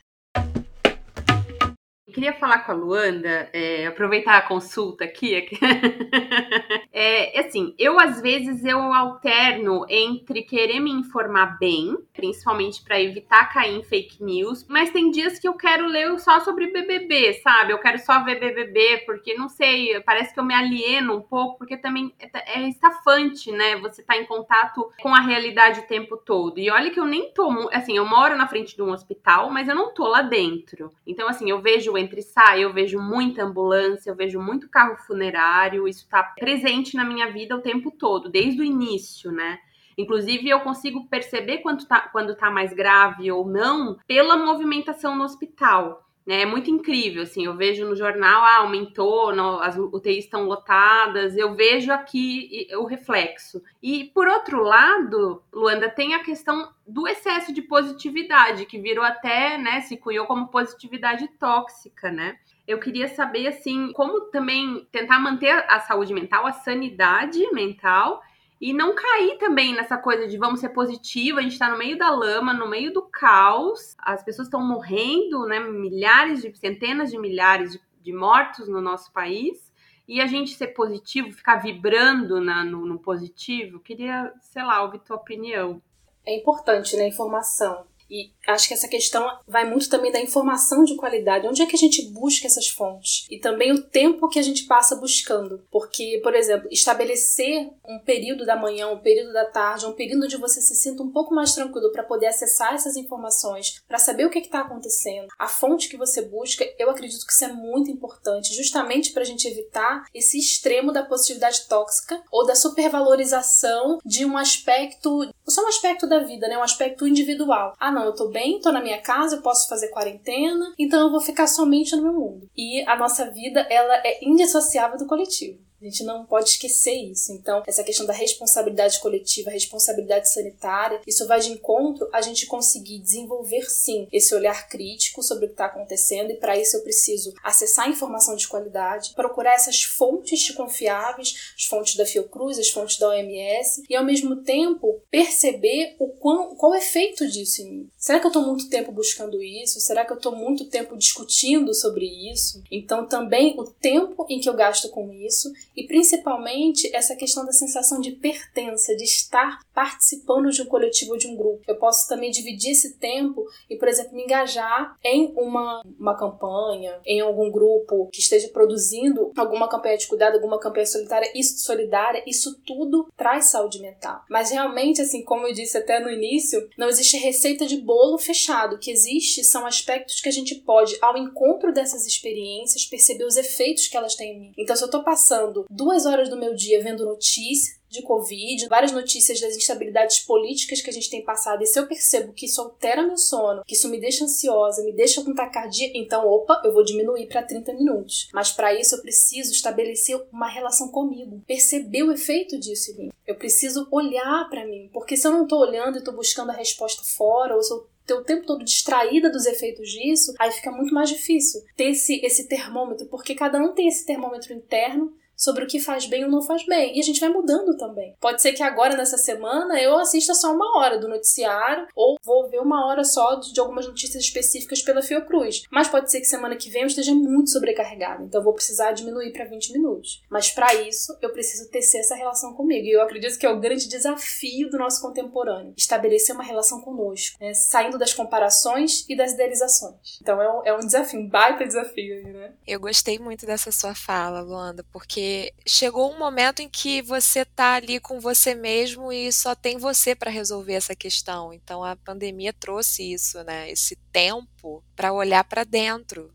[2.10, 5.46] Eu queria falar com a Luanda, é, aproveitar a consulta aqui.
[6.92, 13.52] é, assim, eu às vezes eu alterno entre querer me informar bem, principalmente para evitar
[13.52, 17.72] cair em fake news, mas tem dias que eu quero ler só sobre BBB, sabe?
[17.72, 21.58] Eu quero só ver BBB, porque não sei, parece que eu me alieno um pouco,
[21.58, 23.76] porque também é, é estafante, né?
[23.76, 26.58] Você tá em contato com a realidade o tempo todo.
[26.58, 29.68] E olha que eu nem tô, assim, eu moro na frente de um hospital, mas
[29.68, 30.90] eu não tô lá dentro.
[31.06, 35.86] Então, assim, eu vejo entre sai, eu vejo muita ambulância, eu vejo muito carro funerário,
[35.86, 39.58] isso está presente na minha vida o tempo todo, desde o início, né?
[39.96, 45.24] Inclusive, eu consigo perceber quando tá, quando tá mais grave ou não pela movimentação no
[45.24, 46.09] hospital.
[46.26, 46.42] Né?
[46.42, 51.36] É muito incrível, assim, eu vejo no jornal, ah, aumentou, não, as UTIs estão lotadas,
[51.36, 53.62] eu vejo aqui o reflexo.
[53.82, 59.56] E, por outro lado, Luanda, tem a questão do excesso de positividade, que virou até,
[59.56, 62.36] né, se cunhou como positividade tóxica, né?
[62.66, 68.22] Eu queria saber, assim, como também tentar manter a saúde mental, a sanidade mental
[68.60, 71.96] e não cair também nessa coisa de vamos ser positivo, a gente tá no meio
[71.96, 75.58] da lama, no meio do caos, as pessoas estão morrendo, né?
[75.60, 79.72] Milhares de, centenas de milhares de, de, mortos no nosso país.
[80.06, 84.98] E a gente ser positivo, ficar vibrando na, no, no positivo, queria, sei lá, ouvir
[84.98, 85.80] tua opinião.
[86.26, 87.08] É importante, né?
[87.08, 87.86] Informação.
[88.10, 91.46] E acho que essa questão vai muito também da informação de qualidade.
[91.46, 93.26] Onde é que a gente busca essas fontes?
[93.30, 95.62] E também o tempo que a gente passa buscando.
[95.70, 100.36] Porque, por exemplo, estabelecer um período da manhã, um período da tarde, um período onde
[100.36, 104.30] você se sinta um pouco mais tranquilo para poder acessar essas informações, para saber o
[104.30, 108.54] que está acontecendo, a fonte que você busca, eu acredito que isso é muito importante,
[108.54, 114.36] justamente para a gente evitar esse extremo da positividade tóxica ou da supervalorização de um
[114.36, 116.56] aspecto, só um aspecto da vida, né?
[116.56, 117.74] Um aspecto individual.
[117.78, 121.10] Ah, não eu tô bem, tô na minha casa, eu posso fazer quarentena, então eu
[121.10, 122.48] vou ficar somente no meu mundo.
[122.56, 125.58] E a nossa vida, ela é indissociável do coletivo.
[125.80, 127.32] A gente não pode esquecer isso.
[127.32, 132.98] Então, essa questão da responsabilidade coletiva, responsabilidade sanitária, isso vai de encontro a gente conseguir
[132.98, 137.32] desenvolver sim esse olhar crítico sobre o que está acontecendo, e para isso eu preciso
[137.42, 143.08] acessar informação de qualidade, procurar essas fontes confiáveis, as fontes da Fiocruz, as fontes da
[143.08, 147.90] OMS, e ao mesmo tempo perceber o qual, qual é o efeito disso em mim.
[147.96, 149.80] Será que eu estou muito tempo buscando isso?
[149.80, 152.62] Será que eu estou muito tempo discutindo sobre isso?
[152.70, 157.52] Então, também o tempo em que eu gasto com isso e principalmente essa questão da
[157.52, 161.62] sensação de pertença, de estar participando de um coletivo ou de um grupo.
[161.66, 166.98] Eu posso também dividir esse tempo e, por exemplo, me engajar em uma, uma campanha,
[167.06, 171.30] em algum grupo que esteja produzindo alguma campanha de cuidado, alguma campanha solidária.
[171.34, 174.22] Isso, solidária, isso tudo traz saúde mental.
[174.28, 178.76] Mas realmente, assim, como eu disse até no início, não existe receita de bolo fechado.
[178.76, 183.36] O que existe são aspectos que a gente pode, ao encontro dessas experiências, perceber os
[183.36, 184.52] efeitos que elas têm em mim.
[184.58, 188.92] Então, se eu estou passando duas horas do meu dia vendo notícia, de Covid, várias
[188.92, 192.60] notícias das instabilidades políticas que a gente tem passado, e se eu percebo que isso
[192.60, 196.72] altera meu sono, que isso me deixa ansiosa, me deixa com taquicardia, então, opa, eu
[196.72, 198.28] vou diminuir para 30 minutos.
[198.32, 203.12] Mas para isso eu preciso estabelecer uma relação comigo, perceber o efeito disso em mim.
[203.26, 206.54] Eu preciso olhar para mim, porque se eu não tô olhando e tô buscando a
[206.54, 210.92] resposta fora, ou se eu o tempo todo distraída dos efeitos disso, aí fica muito
[210.92, 215.66] mais difícil ter esse, esse termômetro, porque cada um tem esse termômetro interno sobre o
[215.66, 216.96] que faz bem ou não faz bem.
[216.96, 218.14] E a gente vai mudando também.
[218.20, 222.48] Pode ser que agora, nessa semana, eu assista só uma hora do noticiário, ou vou
[222.50, 225.62] ver uma hora só de, algumas notícias específicas pela Fiocruz.
[225.70, 228.92] Mas pode ser que semana que vem eu esteja muito sobrecarregada, então eu vou precisar
[228.92, 230.22] diminuir para 20 minutos.
[230.28, 232.86] Mas para isso, eu preciso tecer essa relação comigo.
[232.86, 237.38] E eu acredito que é o grande desafio do nosso contemporâneo: estabelecer uma relação conosco,
[237.40, 237.54] né?
[237.54, 240.18] saindo das comparações e das idealizações.
[240.20, 242.52] Então é um, é um desafio, um baita desafio, né?
[242.66, 245.29] Eu gostei muito dessa sua fala, Luanda, porque
[245.66, 250.14] chegou um momento em que você tá ali com você mesmo e só tem você
[250.14, 251.52] para resolver essa questão.
[251.52, 253.70] Então a pandemia trouxe isso, né?
[253.70, 256.30] Esse tempo para olhar para dentro,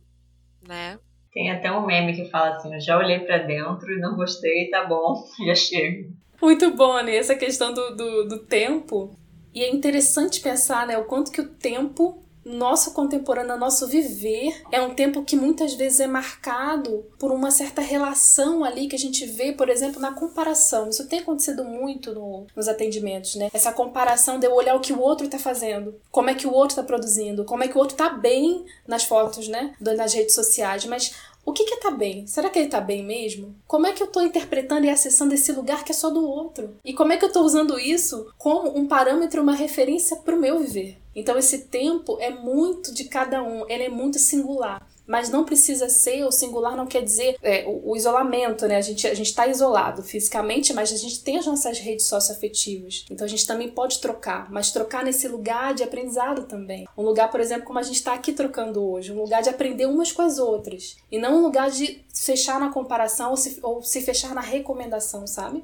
[0.67, 0.99] né?
[1.33, 4.69] Tem até um meme que fala assim: eu já olhei para dentro e não gostei,
[4.69, 6.13] tá bom, já chego.
[6.41, 7.15] Muito bom, né?
[7.15, 9.17] Essa questão do, do, do tempo.
[9.53, 14.79] E é interessante pensar, né, o quanto que o tempo nosso contemporâneo, nosso viver, é
[14.79, 19.25] um tempo que muitas vezes é marcado por uma certa relação ali que a gente
[19.25, 20.89] vê, por exemplo, na comparação.
[20.89, 23.49] Isso tem acontecido muito no, nos atendimentos, né?
[23.51, 26.53] Essa comparação de eu olhar o que o outro está fazendo, como é que o
[26.53, 29.73] outro está produzindo, como é que o outro está bem nas fotos, né?
[29.79, 32.25] Nas redes sociais, mas o que, que tá bem?
[32.25, 33.55] Será que ele tá bem mesmo?
[33.67, 36.75] Como é que eu tô interpretando e acessando esse lugar que é só do outro?
[36.83, 40.59] E como é que eu tô usando isso como um parâmetro, uma referência pro meu
[40.59, 40.97] viver?
[41.15, 45.87] Então esse tempo é muito de cada um, ele é muito singular mas não precisa
[45.87, 48.77] ser, o singular não quer dizer é, o, o, isolamento, né?
[48.77, 53.05] A gente a está isolado fisicamente, mas a gente tem as nossas redes socioafetivas.
[53.09, 56.87] Então a gente também pode trocar, mas trocar nesse lugar de aprendizado também.
[56.97, 59.85] Um lugar, por exemplo, como a gente está aqui trocando hoje, um lugar de aprender
[59.85, 60.97] umas com as outras.
[61.11, 65.27] E não um lugar de fechar na comparação ou se, ou se fechar na recomendação,
[65.27, 65.63] sabe?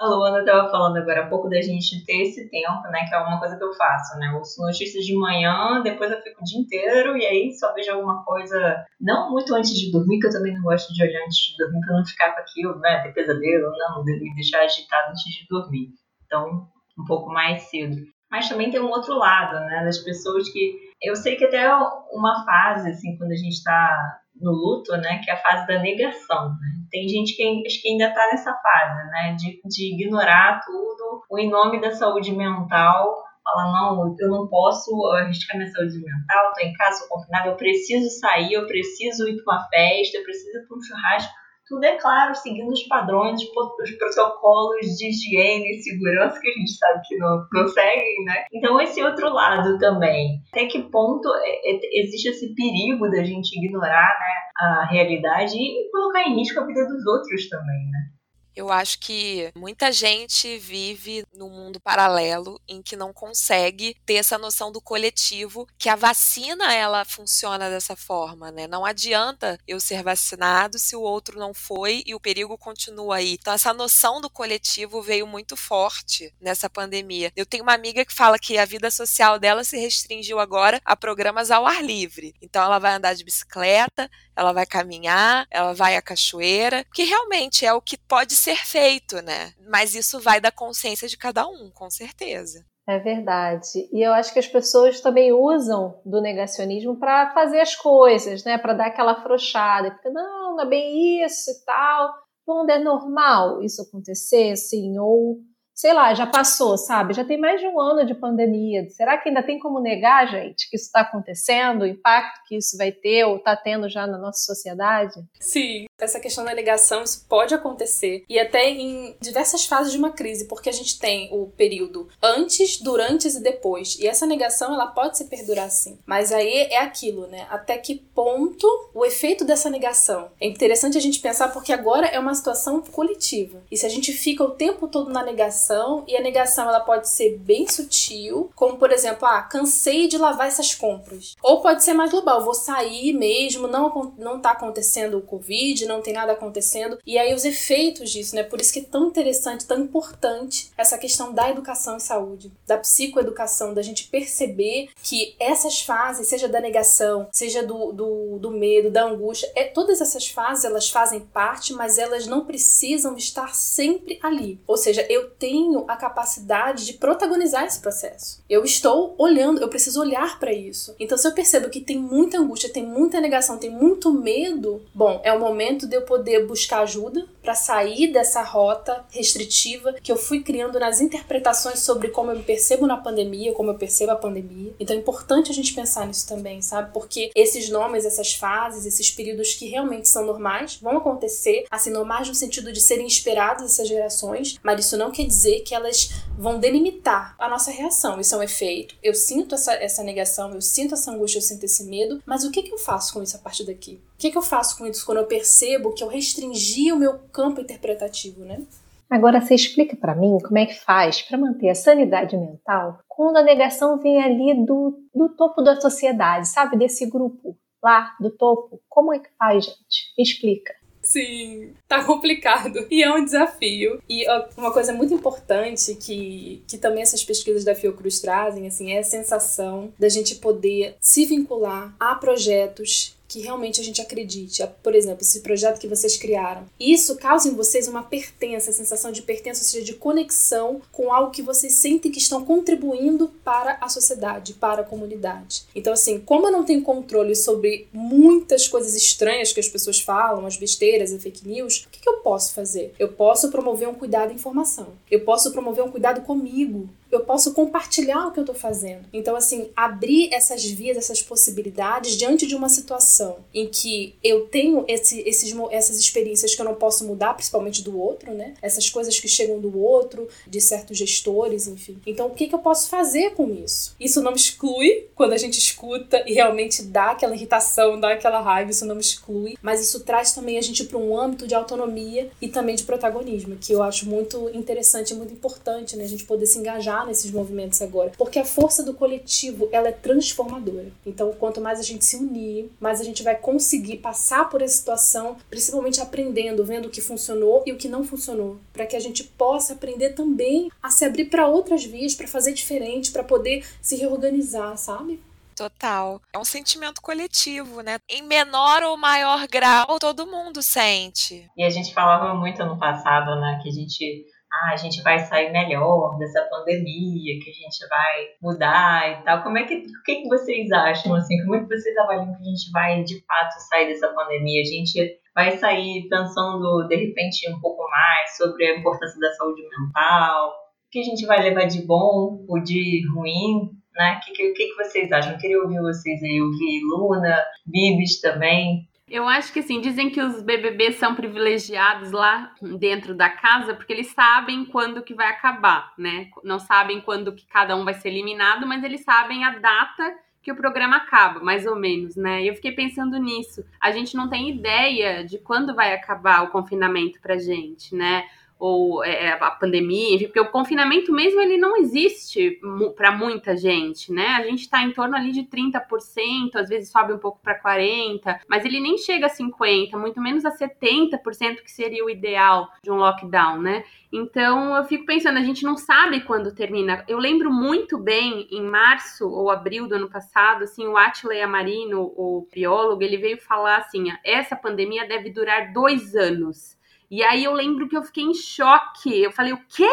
[0.00, 3.04] A Luana estava falando agora há pouco da gente ter esse tempo, né?
[3.08, 4.28] Que é uma coisa que eu faço, né?
[4.28, 7.90] Eu ouço notícias de manhã, depois eu fico o dia inteiro e aí só vejo
[7.90, 11.36] alguma coisa, não muito antes de dormir, que eu também não gosto de olhar antes
[11.38, 13.02] de dormir, pra não ficar com aquilo, né?
[13.02, 15.88] Ter pesadelo, não, me deixar agitado antes de dormir.
[16.26, 17.96] Então, um pouco mais cedo.
[18.30, 19.82] Mas também tem um outro lado, né?
[19.84, 20.76] Das pessoas que.
[21.02, 21.68] Eu sei que até
[22.12, 25.78] uma fase, assim, quando a gente está no luto, né, que é a fase da
[25.78, 26.50] negação.
[26.50, 26.68] Né?
[26.90, 31.38] Tem gente que, acho que ainda está nessa fase, né, de, de ignorar tudo, ou
[31.38, 36.68] em nome da saúde mental, fala, não, eu não posso arriscar minha saúde mental, estou
[36.68, 40.66] em casa, confinada, eu preciso sair, eu preciso ir para uma festa, eu preciso ir
[40.66, 41.32] para um churrasco,
[41.68, 46.72] tudo é claro, seguindo os padrões, os protocolos de higiene e segurança que a gente
[46.72, 48.44] sabe que não, não seguem, né?
[48.52, 50.40] Então, esse outro lado também.
[50.50, 55.90] Até que ponto é, é, existe esse perigo da gente ignorar né, a realidade e
[55.90, 58.17] colocar em risco a vida dos outros também, né?
[58.54, 64.36] Eu acho que muita gente vive num mundo paralelo em que não consegue ter essa
[64.36, 68.66] noção do coletivo, que a vacina ela funciona dessa forma, né?
[68.66, 73.34] Não adianta eu ser vacinado se o outro não foi e o perigo continua aí.
[73.34, 77.32] Então essa noção do coletivo veio muito forte nessa pandemia.
[77.36, 80.96] Eu tenho uma amiga que fala que a vida social dela se restringiu agora a
[80.96, 82.34] programas ao ar livre.
[82.42, 87.66] Então ela vai andar de bicicleta, ela vai caminhar, ela vai à cachoeira, que realmente
[87.66, 89.52] é o que pode ser feito, né?
[89.68, 92.64] Mas isso vai da consciência de cada um, com certeza.
[92.86, 93.88] É verdade.
[93.92, 98.56] E eu acho que as pessoas também usam do negacionismo para fazer as coisas, né?
[98.56, 99.90] Para dar aquela afrouxada.
[99.90, 102.14] Fica, não, não é bem isso e tal.
[102.46, 105.38] Bom, é normal isso acontecer, assim, ou
[105.78, 107.14] sei lá, já passou, sabe?
[107.14, 108.90] Já tem mais de um ano de pandemia.
[108.90, 112.76] Será que ainda tem como negar, gente, que isso está acontecendo, o impacto que isso
[112.76, 115.14] vai ter ou está tendo já na nossa sociedade?
[115.38, 118.24] Sim, essa questão da negação, isso pode acontecer.
[118.28, 122.80] E até em diversas fases de uma crise, porque a gente tem o período antes,
[122.80, 123.96] durante e depois.
[124.00, 125.96] E essa negação, ela pode se perdurar sim.
[126.04, 127.46] Mas aí é aquilo, né?
[127.50, 130.32] Até que ponto o efeito dessa negação?
[130.40, 133.62] É interessante a gente pensar porque agora é uma situação coletiva.
[133.70, 136.80] E se a gente fica o tempo todo na negação, negação e a negação ela
[136.80, 141.36] pode ser bem sutil, como por exemplo, ah, cansei de lavar essas compras.
[141.42, 146.00] Ou pode ser mais global, vou sair mesmo, não não tá acontecendo o Covid, não
[146.00, 146.98] tem nada acontecendo.
[147.06, 148.42] E aí os efeitos disso, né?
[148.42, 152.78] Por isso que é tão interessante, tão importante essa questão da educação em saúde, da
[152.78, 158.90] psicoeducação, da gente perceber que essas fases, seja da negação, seja do, do, do medo,
[158.90, 164.18] da angústia, é, todas essas fases elas fazem parte, mas elas não precisam estar sempre
[164.22, 164.60] ali.
[164.66, 165.57] Ou seja, eu tenho
[165.88, 168.42] a capacidade de protagonizar esse processo.
[168.48, 170.94] Eu estou olhando, eu preciso olhar para isso.
[170.98, 175.20] Então, se eu percebo que tem muita angústia, tem muita negação, tem muito medo, bom,
[175.24, 180.16] é o momento de eu poder buscar ajuda para sair dessa rota restritiva que eu
[180.16, 184.16] fui criando nas interpretações sobre como eu me percebo na pandemia, como eu percebo a
[184.16, 184.74] pandemia.
[184.78, 186.92] Então é importante a gente pensar nisso também, sabe?
[186.92, 192.28] Porque esses nomes, essas fases, esses períodos que realmente são normais vão acontecer, assim, normais
[192.28, 196.58] no sentido de serem esperados essas gerações, mas isso não quer dizer que elas vão
[196.58, 198.20] delimitar a nossa reação.
[198.20, 198.94] Isso é um efeito.
[199.02, 202.50] Eu sinto essa, essa negação, eu sinto essa angústia, eu sinto esse medo, mas o
[202.50, 204.00] que, que eu faço com isso a partir daqui?
[204.14, 207.18] O que, que eu faço com isso quando eu percebo que eu restringi o meu
[207.32, 208.62] campo interpretativo, né?
[209.10, 213.38] Agora você explica para mim como é que faz para manter a sanidade mental quando
[213.38, 216.76] a negação vem ali do, do topo da sociedade, sabe?
[216.76, 218.80] Desse grupo lá do topo.
[218.88, 220.14] Como é que faz, gente?
[220.16, 220.72] Me explica.
[221.08, 223.98] Sim, tá complicado e é um desafio.
[224.06, 224.26] E
[224.58, 229.02] uma coisa muito importante que, que também essas pesquisas da Fiocruz trazem, assim, é a
[229.04, 234.66] sensação da gente poder se vincular a projetos que realmente a gente acredite.
[234.82, 236.64] Por exemplo, esse projeto que vocês criaram.
[236.80, 241.12] Isso causa em vocês uma pertença, a sensação de pertença, ou seja, de conexão com
[241.12, 245.64] algo que vocês sentem que estão contribuindo para a sociedade, para a comunidade.
[245.74, 250.46] Então, assim, como eu não tenho controle sobre muitas coisas estranhas que as pessoas falam,
[250.46, 252.94] as besteiras e fake news, o que, eu posso fazer?
[252.98, 254.94] Eu posso promover um cuidado à informação.
[255.10, 259.04] Eu posso promover um cuidado comigo eu posso compartilhar o que eu estou fazendo.
[259.12, 264.84] Então, assim, abrir essas vias, essas possibilidades diante de uma situação em que eu tenho
[264.86, 268.54] esse, esses, essas experiências que eu não posso mudar, principalmente do outro, né?
[268.60, 272.00] Essas coisas que chegam do outro, de certos gestores, enfim.
[272.06, 273.94] Então, o que, que eu posso fazer com isso?
[273.98, 278.40] Isso não me exclui quando a gente escuta e realmente dá aquela irritação, dá aquela
[278.40, 281.54] raiva, isso não me exclui, mas isso traz também a gente para um âmbito de
[281.54, 286.04] autonomia e também de protagonismo, que eu acho muito interessante e muito importante, né?
[286.04, 289.92] A gente poder se engajar nesses movimentos agora, porque a força do coletivo ela é
[289.92, 290.90] transformadora.
[291.04, 294.76] Então, quanto mais a gente se unir, mais a gente vai conseguir passar por essa
[294.76, 299.00] situação, principalmente aprendendo, vendo o que funcionou e o que não funcionou, para que a
[299.00, 303.64] gente possa aprender também a se abrir para outras vias, para fazer diferente, para poder
[303.80, 305.20] se reorganizar, sabe?
[305.58, 306.22] Total.
[306.32, 307.98] É um sentimento coletivo, né?
[308.08, 311.50] Em menor ou maior grau, todo mundo sente.
[311.56, 313.58] E a gente falava muito ano passado, né?
[313.60, 318.28] Que a gente ah, a gente vai sair melhor dessa pandemia, que a gente vai
[318.42, 319.42] mudar e tal.
[319.42, 322.42] Como é que, o que, que vocês acham, assim, como é que vocês avaliam que
[322.42, 324.62] a gente vai, de fato, sair dessa pandemia?
[324.62, 329.62] A gente vai sair pensando, de repente, um pouco mais sobre a importância da saúde
[329.62, 334.16] mental, o que a gente vai levar de bom ou de ruim, né?
[334.16, 335.32] O que, que, que, vocês acham?
[335.32, 338.87] Eu queria ouvir vocês aí, ouvir Luna, Bibis também.
[339.10, 343.92] Eu acho que assim, dizem que os BBBs são privilegiados lá dentro da casa porque
[343.92, 346.28] eles sabem quando que vai acabar, né?
[346.44, 350.52] Não sabem quando que cada um vai ser eliminado, mas eles sabem a data que
[350.52, 352.42] o programa acaba, mais ou menos, né?
[352.42, 353.64] E eu fiquei pensando nisso.
[353.80, 358.24] A gente não tem ideia de quando vai acabar o confinamento pra gente, né?
[358.58, 362.60] Ou é, é, a pandemia, enfim, porque o confinamento mesmo ele não existe
[362.96, 364.26] para muita gente, né?
[364.30, 368.40] A gente está em torno ali de 30%, às vezes sobe um pouco para 40%,
[368.48, 372.90] mas ele nem chega a 50%, muito menos a 70% que seria o ideal de
[372.90, 373.84] um lockdown, né?
[374.10, 377.04] Então eu fico pensando, a gente não sabe quando termina.
[377.06, 382.12] Eu lembro muito bem, em março ou abril do ano passado, assim, o Atley Amarino,
[382.16, 386.77] o biólogo, ele veio falar assim: essa pandemia deve durar dois anos.
[387.10, 389.22] E aí eu lembro que eu fiquei em choque.
[389.22, 389.90] Eu falei, o quê?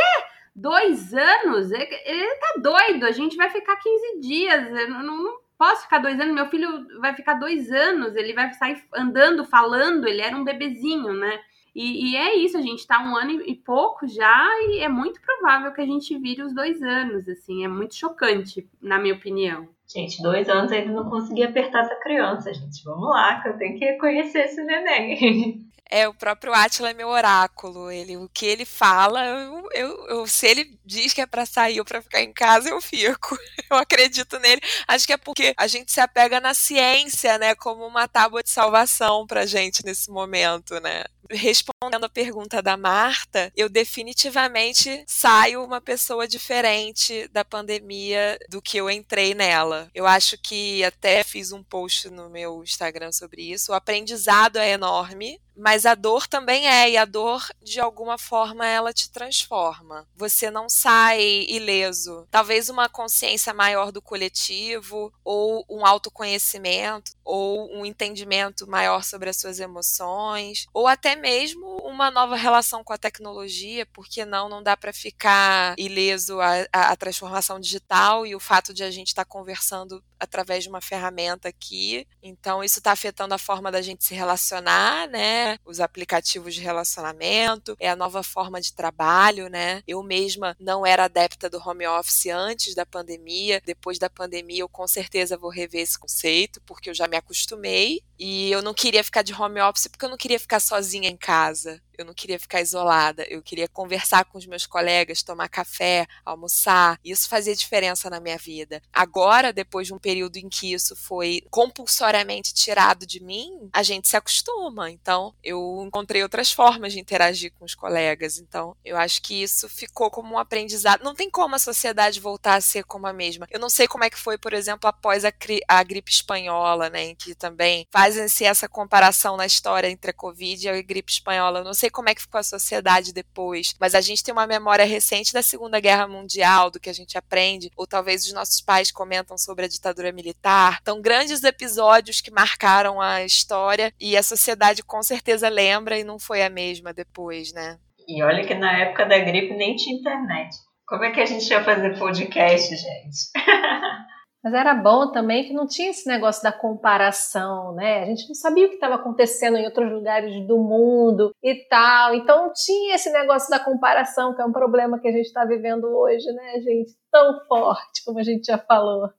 [0.55, 1.71] Dois anos?
[1.71, 4.67] Ele, ele tá doido, a gente vai ficar 15 dias.
[4.67, 6.33] Eu não, não posso ficar dois anos.
[6.33, 11.13] Meu filho vai ficar dois anos, ele vai sair andando, falando, ele era um bebezinho,
[11.13, 11.39] né?
[11.73, 15.19] E, e, é isso, a gente tá um ano e pouco já, e é muito
[15.19, 19.67] provável que a gente vire os dois anos, assim, é muito chocante, na minha opinião.
[19.85, 22.81] Gente, dois anos ainda não consegui apertar essa criança, gente.
[22.85, 25.65] Vamos lá, que eu tenho que conhecer esse neném.
[25.89, 27.91] É, o próprio Atila é meu oráculo.
[27.91, 31.79] Ele, o que ele fala, eu, eu, eu se ele diz que é para sair
[31.79, 33.37] ou para ficar em casa, eu fico.
[33.67, 34.61] Eu acredito nele.
[34.87, 38.49] Acho que é porque a gente se apega na ciência, né, como uma tábua de
[38.51, 41.03] salvação pra gente nesse momento, né?
[41.29, 48.77] Respondendo a pergunta da Marta, eu definitivamente saio uma pessoa diferente da pandemia do que
[48.77, 49.89] eu entrei nela.
[49.93, 53.71] Eu acho que até fiz um post no meu Instagram sobre isso.
[53.71, 58.67] O aprendizado é enorme, mas a dor também é, e a dor, de alguma forma,
[58.67, 60.05] ela te transforma.
[60.15, 62.27] Você não sai ileso.
[62.29, 69.37] Talvez uma consciência maior do coletivo, ou um autoconhecimento, ou um entendimento maior sobre as
[69.37, 74.75] suas emoções, ou até mesmo uma nova relação com a tecnologia, porque não, não dá
[74.75, 79.29] para ficar ileso a, a, transformação digital e o fato de a gente estar tá
[79.29, 82.07] conversando através de uma ferramenta aqui.
[82.21, 85.57] Então, isso está afetando a forma da gente se relacionar, né?
[85.65, 89.81] Os aplicativos de relacionamento, é a nova forma de trabalho, né?
[89.87, 93.61] Eu mesma não era adepta do home office antes da pandemia.
[93.65, 98.01] Depois da pandemia, eu com certeza vou rever esse conceito, porque eu já me acostumei
[98.17, 101.17] e eu não queria ficar de home office porque eu não queria ficar sozinha em
[101.17, 106.07] casa eu não queria ficar isolada, eu queria conversar com os meus colegas, tomar café,
[106.23, 106.99] almoçar.
[107.03, 108.81] Isso fazia diferença na minha vida.
[108.91, 114.07] Agora, depois de um período em que isso foi compulsoriamente tirado de mim, a gente
[114.07, 114.89] se acostuma.
[114.89, 118.37] Então, eu encontrei outras formas de interagir com os colegas.
[118.37, 121.03] Então, eu acho que isso ficou como um aprendizado.
[121.03, 123.47] Não tem como a sociedade voltar a ser como a mesma.
[123.49, 125.31] Eu não sei como é que foi, por exemplo, após a,
[125.67, 130.65] a gripe espanhola, né, em que também fazem-se essa comparação na história entre a Covid
[130.65, 131.59] e a gripe espanhola.
[131.59, 134.31] Eu não sei sei como é que ficou a sociedade depois, mas a gente tem
[134.31, 138.33] uma memória recente da Segunda Guerra Mundial, do que a gente aprende, ou talvez os
[138.33, 140.79] nossos pais comentam sobre a ditadura militar.
[140.81, 146.17] Então, grandes episódios que marcaram a história e a sociedade com certeza lembra e não
[146.17, 147.77] foi a mesma depois, né?
[148.07, 150.55] E olha que na época da gripe nem tinha internet.
[150.87, 153.31] Como é que a gente ia fazer podcast, gente?
[154.45, 158.03] Mas era bom também que não tinha esse negócio da comparação, né?
[158.03, 162.13] A gente não sabia o que estava acontecendo em outros lugares do mundo e tal.
[162.13, 165.85] Então tinha esse negócio da comparação, que é um problema que a gente está vivendo
[165.85, 166.93] hoje, né, gente?
[167.11, 169.09] Tão forte, como a gente já falou.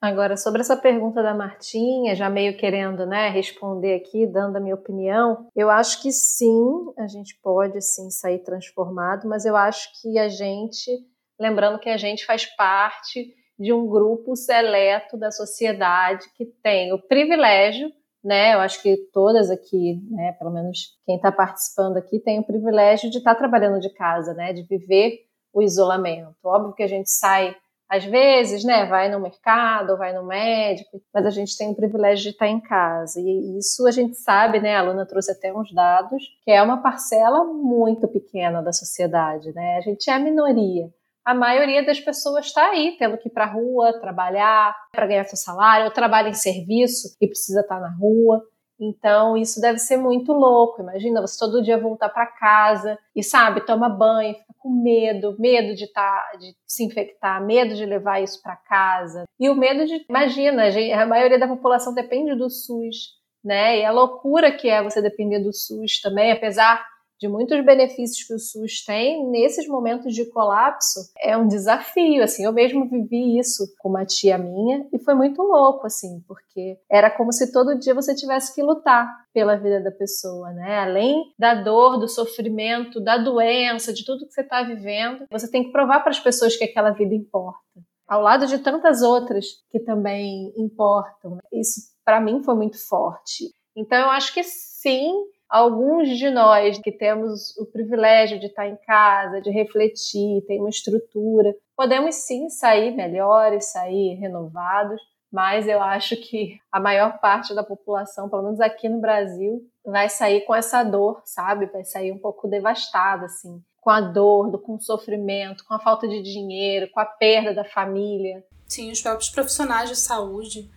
[0.00, 4.74] Agora, sobre essa pergunta da Martinha, já meio querendo né, responder aqui, dando a minha
[4.74, 10.18] opinião, eu acho que sim, a gente pode sim sair transformado, mas eu acho que
[10.18, 10.90] a gente,
[11.38, 16.98] lembrando que a gente faz parte de um grupo seleto da sociedade que tem o
[16.98, 17.92] privilégio,
[18.24, 18.54] né?
[18.54, 23.10] Eu acho que todas aqui, né, pelo menos quem está participando aqui, tem o privilégio
[23.10, 24.54] de estar tá trabalhando de casa, né?
[24.54, 26.34] De viver o isolamento.
[26.42, 27.54] Óbvio que a gente sai
[27.86, 32.22] às vezes, né, vai no mercado, vai no médico, mas a gente tem o privilégio
[32.22, 33.20] de estar em casa.
[33.20, 36.80] E isso a gente sabe, né, a Luna trouxe até uns dados, que é uma
[36.80, 39.76] parcela muito pequena da sociedade, né?
[39.76, 40.88] A gente é a minoria
[41.30, 45.24] a maioria das pessoas está aí, tendo que ir para a rua, trabalhar para ganhar
[45.24, 48.42] seu salário, ou trabalha em serviço e precisa estar tá na rua.
[48.80, 50.82] Então, isso deve ser muito louco.
[50.82, 55.72] Imagina você todo dia voltar para casa e, sabe, toma banho, fica com medo, medo
[55.76, 59.22] de, tá, de se infectar, medo de levar isso para casa.
[59.38, 60.64] E o medo de, imagina,
[61.00, 63.78] a maioria da população depende do SUS, né?
[63.78, 66.84] E a loucura que é você depender do SUS também, apesar
[67.20, 72.44] de muitos benefícios que o SUS tem, nesses momentos de colapso, é um desafio, assim,
[72.44, 77.10] eu mesmo vivi isso com uma tia minha e foi muito louco, assim, porque era
[77.10, 80.78] como se todo dia você tivesse que lutar pela vida da pessoa, né?
[80.78, 85.64] Além da dor, do sofrimento, da doença, de tudo que você está vivendo, você tem
[85.64, 87.60] que provar para as pessoas que aquela vida importa.
[88.08, 91.38] Ao lado de tantas outras que também importam.
[91.52, 93.52] Isso, para mim, foi muito forte.
[93.76, 95.12] Então, eu acho que sim,
[95.50, 100.70] alguns de nós que temos o privilégio de estar em casa, de refletir, tem uma
[100.70, 105.00] estrutura, podemos sim sair melhores, sair renovados,
[105.32, 110.08] mas eu acho que a maior parte da população, pelo menos aqui no Brasil, vai
[110.08, 111.66] sair com essa dor, sabe?
[111.66, 116.08] Vai sair um pouco devastada, assim, com a dor, com o sofrimento, com a falta
[116.08, 118.44] de dinheiro, com a perda da família.
[118.66, 120.70] Sim, os próprios profissionais de saúde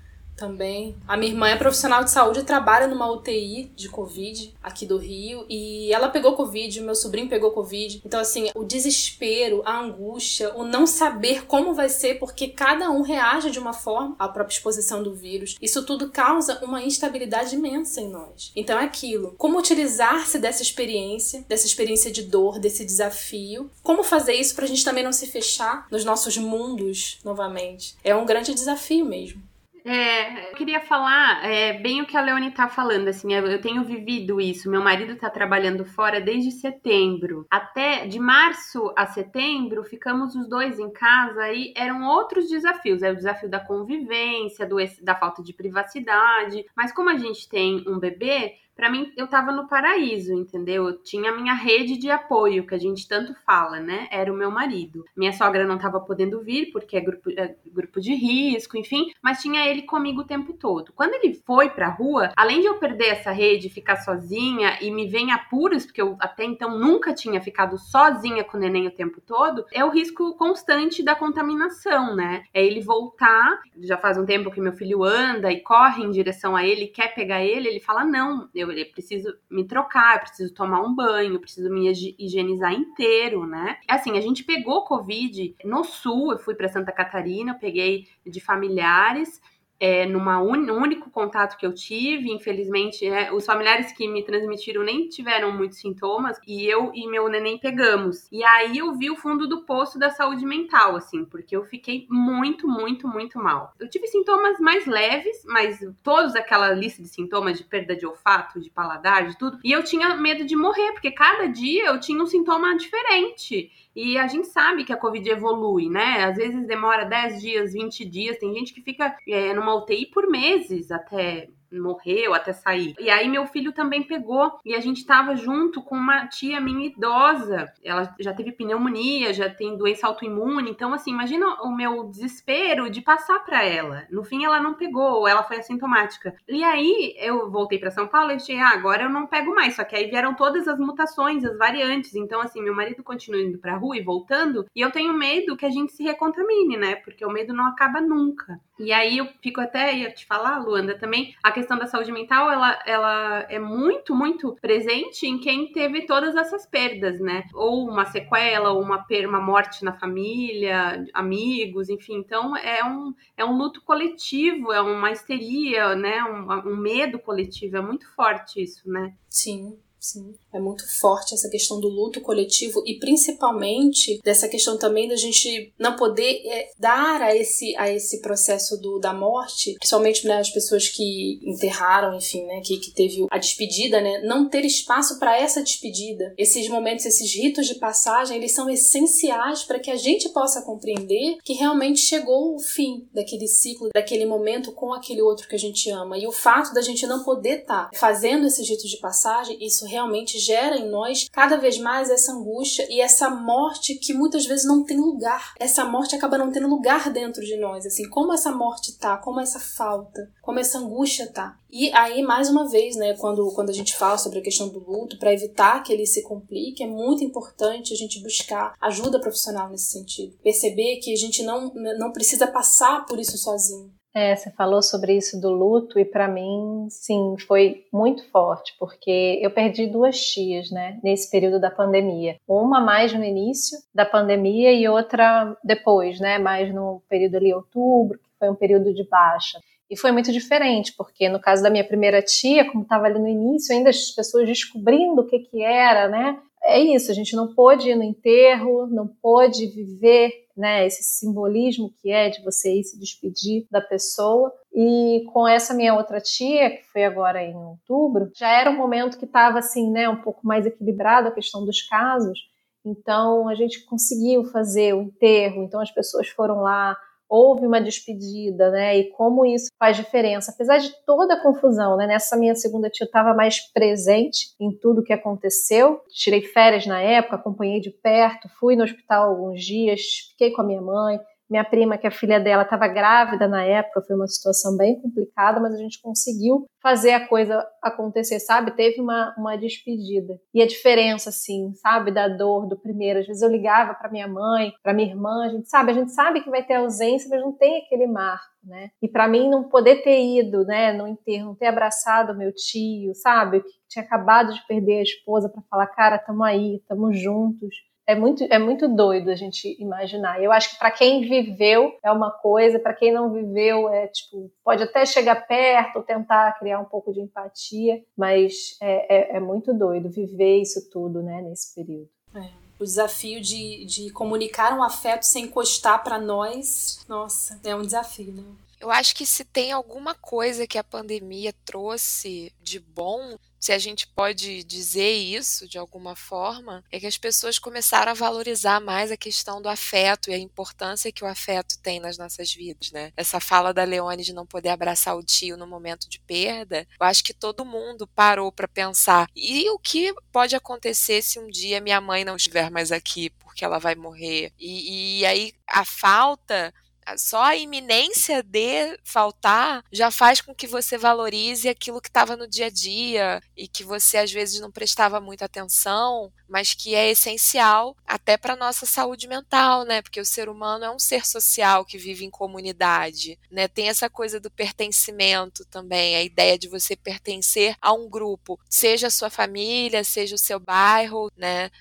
[0.43, 0.93] também.
[1.07, 4.97] A minha irmã é profissional de saúde e trabalha numa UTI de Covid aqui do
[4.97, 5.45] Rio.
[5.49, 8.01] E ela pegou Covid, meu sobrinho pegou Covid.
[8.05, 13.01] Então, assim, o desespero, a angústia, o não saber como vai ser, porque cada um
[13.01, 15.55] reage de uma forma à própria exposição do vírus.
[15.61, 18.51] Isso tudo causa uma instabilidade imensa em nós.
[18.53, 19.35] Então, é aquilo.
[19.37, 23.71] Como utilizar-se dessa experiência, dessa experiência de dor, desse desafio?
[23.81, 27.95] Como fazer isso pra gente também não se fechar nos nossos mundos novamente?
[28.03, 29.41] É um grande desafio mesmo.
[29.85, 33.83] É, eu queria falar é, bem o que a Leone tá falando, assim, eu tenho
[33.83, 34.69] vivido isso.
[34.69, 37.45] Meu marido tá trabalhando fora desde setembro.
[37.51, 43.03] Até de março a setembro, ficamos os dois em casa e eram outros desafios.
[43.03, 46.65] É o desafio da convivência, do, da falta de privacidade.
[46.75, 50.87] Mas como a gente tem um bebê, para mim eu tava no paraíso, entendeu?
[50.87, 54.07] Eu tinha a minha rede de apoio, que a gente tanto fala, né?
[54.11, 55.05] Era o meu marido.
[55.15, 59.41] Minha sogra não tava podendo vir, porque é grupo, é grupo de risco, enfim, mas
[59.41, 60.93] tinha ele comigo o tempo todo.
[60.93, 65.07] Quando ele foi pra rua, além de eu perder essa rede, ficar sozinha e me
[65.07, 68.91] ver em apuros, porque eu até então nunca tinha ficado sozinha com o neném o
[68.91, 72.43] tempo todo, é o risco constante da contaminação, né?
[72.53, 76.55] É ele voltar, já faz um tempo que meu filho anda e corre em direção
[76.55, 80.53] a ele, quer pegar ele, ele fala: não, eu eu preciso me trocar, eu preciso
[80.53, 83.77] tomar um banho, eu preciso me higienizar inteiro, né?
[83.87, 88.39] Assim, a gente pegou Covid no sul, eu fui para Santa Catarina, eu peguei de
[88.39, 89.41] familiares,
[89.83, 90.55] é, numa un...
[90.55, 95.51] no único contato que eu tive, infelizmente, é, os familiares que me transmitiram nem tiveram
[95.51, 98.29] muitos sintomas e eu e meu neném pegamos.
[98.31, 102.07] E aí eu vi o fundo do poço da saúde mental, assim, porque eu fiquei
[102.09, 103.73] muito, muito, muito mal.
[103.77, 108.61] Eu tive sintomas mais leves, mas todos aquela lista de sintomas de perda de olfato,
[108.61, 109.59] de paladar, de tudo.
[109.65, 113.69] E eu tinha medo de morrer, porque cada dia eu tinha um sintoma diferente.
[113.95, 116.23] E a gente sabe que a Covid evolui, né?
[116.23, 118.37] Às vezes demora 10 dias, 20 dias.
[118.37, 121.49] Tem gente que fica é, numa UTI por meses até
[121.79, 122.95] morreu até sair.
[122.99, 126.87] E aí meu filho também pegou e a gente tava junto com uma tia minha
[126.87, 127.71] idosa.
[127.83, 130.69] Ela já teve pneumonia, já tem doença autoimune.
[130.69, 134.03] Então, assim, imagina o meu desespero de passar para ela.
[134.09, 136.35] No fim, ela não pegou, ela foi assintomática.
[136.47, 139.75] E aí eu voltei para São Paulo e achei, ah, agora eu não pego mais.
[139.75, 142.15] Só que aí vieram todas as mutações, as variantes.
[142.15, 144.65] Então, assim, meu marido continua indo pra rua e voltando.
[144.75, 146.95] E eu tenho medo que a gente se recontamine, né?
[146.97, 148.59] Porque o medo não acaba nunca.
[148.79, 152.51] E aí eu fico até, ia te falar, Luanda, também, a questão da saúde mental,
[152.51, 157.43] ela, ela é muito, muito presente em quem teve todas essas perdas, né?
[157.53, 162.15] Ou uma sequela, ou uma, uma morte na família, amigos, enfim.
[162.15, 166.23] Então, é um, é um luto coletivo, é uma histeria, né?
[166.23, 169.13] Um, um medo coletivo, é muito forte isso, né?
[169.29, 169.77] Sim.
[170.03, 175.15] Sim, é muito forte essa questão do luto coletivo e principalmente dessa questão também da
[175.15, 180.37] gente não poder é, dar a esse, a esse processo do, da morte, principalmente né,
[180.37, 185.19] as pessoas que enterraram, enfim, né, que, que teve a despedida, né, não ter espaço
[185.19, 186.33] para essa despedida.
[186.37, 191.37] Esses momentos, esses ritos de passagem, eles são essenciais para que a gente possa compreender
[191.43, 195.89] que realmente chegou o fim daquele ciclo, daquele momento com aquele outro que a gente
[195.89, 196.17] ama.
[196.17, 199.85] E o fato da gente não poder estar tá fazendo esses ritos de passagem, isso
[199.85, 204.65] realmente gera em nós cada vez mais essa angústia e essa morte que muitas vezes
[204.65, 205.53] não tem lugar.
[205.59, 209.39] Essa morte acaba não tendo lugar dentro de nós, assim, como essa morte tá, como
[209.39, 211.57] essa falta, como essa angústia tá.
[211.75, 214.79] E aí, mais uma vez, né, quando, quando a gente fala sobre a questão do
[214.79, 219.69] luto, para evitar que ele se complique, é muito importante a gente buscar ajuda profissional
[219.69, 220.37] nesse sentido.
[220.43, 223.91] Perceber que a gente não, não precisa passar por isso sozinho.
[224.15, 229.39] É, você falou sobre isso do luto e para mim, sim, foi muito forte, porque
[229.41, 232.37] eu perdi duas tias, né, nesse período da pandemia.
[232.47, 238.19] Uma mais no início da pandemia e outra depois, né, mais no período ali outubro,
[238.19, 239.59] que foi um período de baixa.
[239.89, 243.27] E foi muito diferente, porque no caso da minha primeira tia, como estava ali no
[243.27, 246.39] início, ainda as pessoas descobrindo o que que era, né?
[246.63, 251.93] É isso, a gente não pôde ir no enterro, não pôde viver né, esse simbolismo
[252.01, 254.53] que é de você ir se despedir da pessoa.
[254.73, 259.17] E com essa minha outra tia, que foi agora em outubro, já era um momento
[259.17, 262.39] que estava assim, né, um pouco mais equilibrado a questão dos casos.
[262.85, 266.97] Então a gente conseguiu fazer o enterro, então as pessoas foram lá,
[267.33, 268.95] houve uma despedida, né?
[268.95, 270.51] E como isso faz diferença.
[270.51, 272.05] Apesar de toda a confusão, né?
[272.05, 275.99] Nessa minha segunda tia eu estava mais presente em tudo que aconteceu.
[276.09, 280.65] Tirei férias na época, acompanhei de perto, fui no hospital alguns dias, fiquei com a
[280.65, 281.19] minha mãe,
[281.49, 285.59] minha prima, que a filha dela estava grávida na época, foi uma situação bem complicada,
[285.59, 288.75] mas a gente conseguiu fazer a coisa acontecer, sabe?
[288.75, 290.39] Teve uma, uma despedida.
[290.53, 293.19] E a diferença, assim, sabe, da dor do primeiro.
[293.19, 296.11] Às vezes eu ligava para minha mãe, para minha irmã, a gente sabe, a gente
[296.11, 298.89] sabe que vai ter ausência, mas não tem aquele marco, né?
[299.01, 303.13] E para mim não poder ter ido, né, no enterro, não ter abraçado meu tio,
[303.15, 303.61] sabe?
[303.61, 307.75] Que tinha acabado de perder a esposa para falar, cara, tamo aí, tamo juntos
[308.05, 310.41] é muito, é muito doido a gente imaginar.
[310.41, 314.51] Eu acho que para quem viveu é uma coisa, para quem não viveu é tipo
[314.63, 319.73] pode até chegar perto, tentar criar um pouco de empatia, mas é, é, é muito
[319.73, 322.09] doido viver isso tudo, né, nesse período.
[322.35, 322.49] É.
[322.79, 328.33] O desafio de, de comunicar um afeto sem encostar para nós, nossa, é um desafio,
[328.33, 328.43] né?
[328.81, 333.79] Eu acho que se tem alguma coisa que a pandemia trouxe de bom, se a
[333.79, 339.09] gente pode dizer isso de alguma forma, é que as pessoas começaram a valorizar mais
[339.09, 343.13] a questão do afeto e a importância que o afeto tem nas nossas vidas, né?
[343.15, 347.05] Essa fala da Leone de não poder abraçar o tio no momento de perda, eu
[347.05, 349.29] acho que todo mundo parou para pensar.
[349.33, 353.63] E o que pode acontecer se um dia minha mãe não estiver mais aqui porque
[353.63, 354.51] ela vai morrer?
[354.59, 356.73] E, e aí a falta
[357.17, 362.47] só a iminência de faltar já faz com que você valorize aquilo que estava no
[362.47, 367.09] dia a dia e que você às vezes não prestava muita atenção, mas que é
[367.09, 370.01] essencial até para nossa saúde mental, né?
[370.01, 373.67] Porque o ser humano é um ser social que vive em comunidade, né?
[373.67, 379.07] Tem essa coisa do pertencimento também, a ideia de você pertencer a um grupo, seja
[379.07, 381.71] a sua família, seja o seu bairro, né?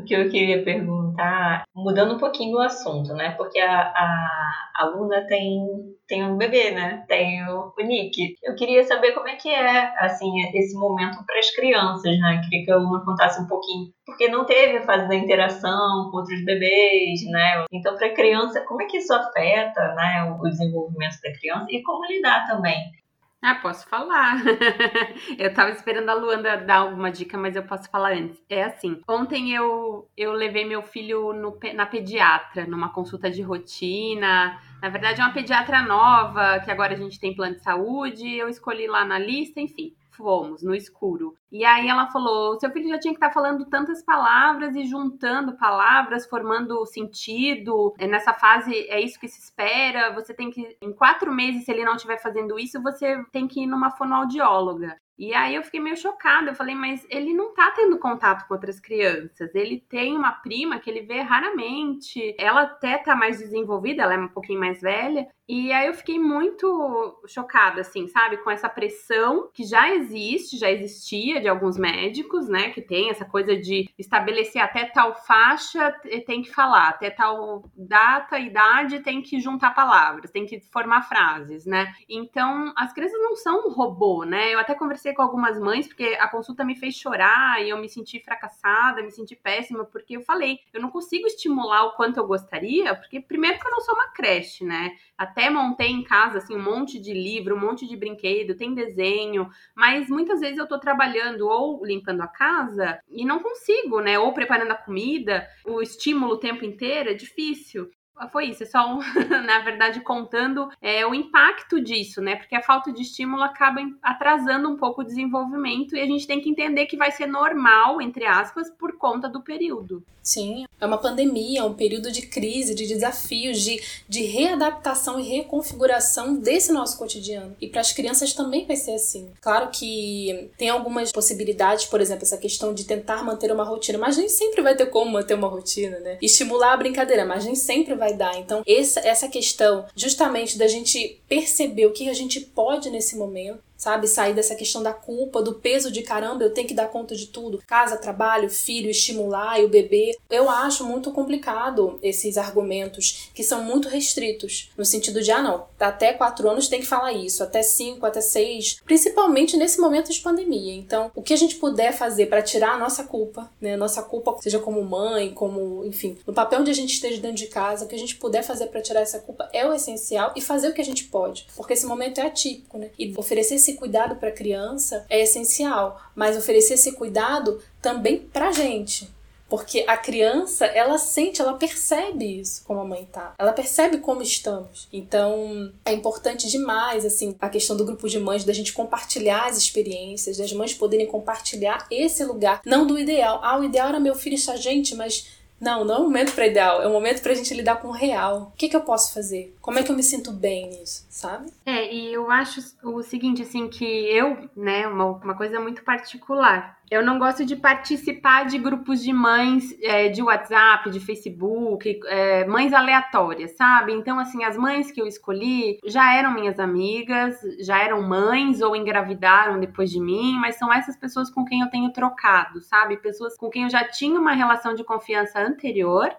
[0.00, 3.32] O que eu queria perguntar, mudando um pouquinho o assunto, né?
[3.32, 5.60] Porque a, a, a Luna tem,
[6.08, 7.04] tem um bebê, né?
[7.06, 8.34] Tem o, o Nick.
[8.42, 12.40] Eu queria saber como é que é, assim, esse momento para as crianças, né?
[12.44, 13.92] Queria que a Luna contasse um pouquinho.
[14.06, 17.66] Porque não teve a fase da interação com outros bebês, né?
[17.70, 20.34] Então, para a criança, como é que isso afeta, né?
[20.40, 22.99] O desenvolvimento da criança e como lidar também
[23.42, 24.42] ah, posso falar.
[25.38, 28.42] eu tava esperando a Luanda dar alguma dica, mas eu posso falar antes.
[28.50, 34.60] É assim, ontem eu, eu levei meu filho no, na pediatra, numa consulta de rotina.
[34.82, 38.36] Na verdade, é uma pediatra nova, que agora a gente tem plano de saúde.
[38.36, 41.34] Eu escolhi lá na lista, enfim fomos no escuro.
[41.50, 44.84] E aí ela falou: seu filho já tinha que estar tá falando tantas palavras e
[44.84, 47.94] juntando palavras, formando sentido.
[47.98, 50.12] É, nessa fase é isso que se espera.
[50.14, 53.62] Você tem que, em quatro meses, se ele não estiver fazendo isso, você tem que
[53.62, 54.96] ir numa fonoaudióloga.
[55.20, 56.50] E aí eu fiquei meio chocada.
[56.50, 59.54] Eu falei, mas ele não tá tendo contato com outras crianças.
[59.54, 62.34] Ele tem uma prima que ele vê raramente.
[62.38, 65.28] Ela até tá mais desenvolvida, ela é um pouquinho mais velha.
[65.52, 68.36] E aí eu fiquei muito chocada, assim, sabe?
[68.36, 72.70] Com essa pressão que já existe, já existia de alguns médicos, né?
[72.70, 75.90] Que tem essa coisa de estabelecer até tal faixa
[76.24, 81.66] tem que falar, até tal data, idade tem que juntar palavras, tem que formar frases,
[81.66, 81.92] né?
[82.08, 84.54] Então as crianças não são um robô, né?
[84.54, 87.88] Eu até conversei com algumas mães, porque a consulta me fez chorar e eu me
[87.88, 92.26] senti fracassada, me senti péssima, porque eu falei, eu não consigo estimular o quanto eu
[92.26, 94.92] gostaria, porque primeiro que eu não sou uma creche, né?
[95.16, 99.48] Até montei em casa assim um monte de livro, um monte de brinquedo, tem desenho,
[99.74, 104.18] mas muitas vezes eu tô trabalhando ou limpando a casa e não consigo, né?
[104.18, 107.90] Ou preparando a comida, o estímulo o tempo inteiro é difícil
[108.28, 108.98] foi isso, é só, um,
[109.44, 112.36] na verdade, contando é, o impacto disso, né?
[112.36, 116.40] Porque a falta de estímulo acaba atrasando um pouco o desenvolvimento e a gente tem
[116.40, 120.04] que entender que vai ser normal, entre aspas, por conta do período.
[120.22, 125.22] Sim, é uma pandemia, é um período de crise, de desafios, de, de readaptação e
[125.22, 127.56] reconfiguração desse nosso cotidiano.
[127.60, 129.30] E para as crianças também vai ser assim.
[129.40, 134.16] Claro que tem algumas possibilidades, por exemplo, essa questão de tentar manter uma rotina, mas
[134.16, 136.18] nem sempre vai ter como manter uma rotina, né?
[136.20, 138.38] Estimular a brincadeira, mas nem sempre vai dar.
[138.38, 143.69] Então, essa, essa questão justamente da gente perceber o que a gente pode nesse momento
[143.80, 144.06] sabe?
[144.06, 147.28] Sair dessa questão da culpa, do peso de caramba, eu tenho que dar conta de
[147.28, 147.62] tudo.
[147.66, 150.16] Casa, trabalho, filho, estimular e o bebê.
[150.28, 155.66] Eu acho muito complicado esses argumentos que são muito restritos, no sentido de, ah, não,
[155.78, 160.20] até quatro anos tem que falar isso, até cinco, até seis, principalmente nesse momento de
[160.20, 160.74] pandemia.
[160.74, 163.76] Então, o que a gente puder fazer para tirar a nossa culpa, né?
[163.78, 167.46] Nossa culpa, seja como mãe, como, enfim, no papel onde a gente esteja dentro de
[167.46, 170.42] casa, o que a gente puder fazer para tirar essa culpa é o essencial e
[170.42, 172.90] fazer o que a gente pode, porque esse momento é atípico, né?
[172.98, 178.18] E oferecer esse esse cuidado para a criança é essencial, mas oferecer esse cuidado também
[178.18, 179.08] para a gente.
[179.48, 183.34] Porque a criança, ela sente, ela percebe isso, como a mãe tá.
[183.36, 184.86] Ela percebe como estamos.
[184.92, 189.58] Então, é importante demais, assim, a questão do grupo de mães, da gente compartilhar as
[189.58, 192.62] experiências, das mães poderem compartilhar esse lugar.
[192.64, 193.40] Não do ideal.
[193.42, 195.26] Ah, o ideal era meu filho estar gente, mas
[195.60, 197.92] Não, não é um momento para ideal, é um momento pra gente lidar com o
[197.92, 198.52] real.
[198.54, 199.54] O que, que eu posso fazer?
[199.60, 201.52] Como é que eu me sinto bem nisso, sabe?
[201.66, 206.79] É, e eu acho o seguinte, assim, que eu, né, uma, uma coisa muito particular.
[206.90, 212.44] Eu não gosto de participar de grupos de mães é, de WhatsApp, de Facebook, é,
[212.46, 213.92] mães aleatórias, sabe?
[213.92, 218.74] Então, assim, as mães que eu escolhi já eram minhas amigas, já eram mães ou
[218.74, 222.96] engravidaram depois de mim, mas são essas pessoas com quem eu tenho trocado, sabe?
[222.96, 226.10] Pessoas com quem eu já tinha uma relação de confiança anterior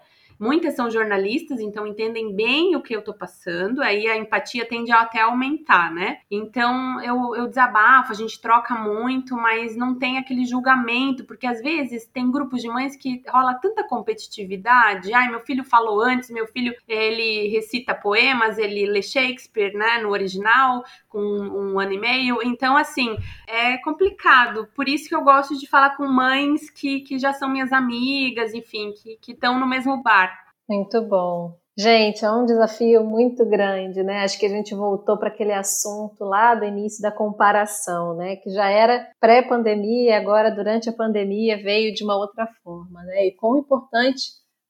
[0.41, 4.91] Muitas são jornalistas, então entendem bem o que eu tô passando, aí a empatia tende
[4.91, 6.17] a até aumentar, né?
[6.31, 11.61] Então eu, eu desabafo, a gente troca muito, mas não tem aquele julgamento, porque às
[11.61, 15.13] vezes tem grupos de mães que rola tanta competitividade.
[15.13, 20.09] Ai, meu filho falou antes, meu filho ele recita poemas, ele lê Shakespeare, né, no
[20.09, 22.39] original, com um ano e meio.
[22.43, 23.15] Então, assim,
[23.45, 24.67] é complicado.
[24.73, 28.55] Por isso que eu gosto de falar com mães que, que já são minhas amigas,
[28.55, 30.30] enfim, que estão no mesmo bar.
[30.71, 31.59] Muito bom.
[31.77, 34.23] Gente, é um desafio muito grande, né?
[34.23, 38.37] Acho que a gente voltou para aquele assunto lá do início da comparação, né?
[38.37, 43.27] Que já era pré-pandemia, agora durante a pandemia veio de uma outra forma, né?
[43.27, 44.21] E quão importante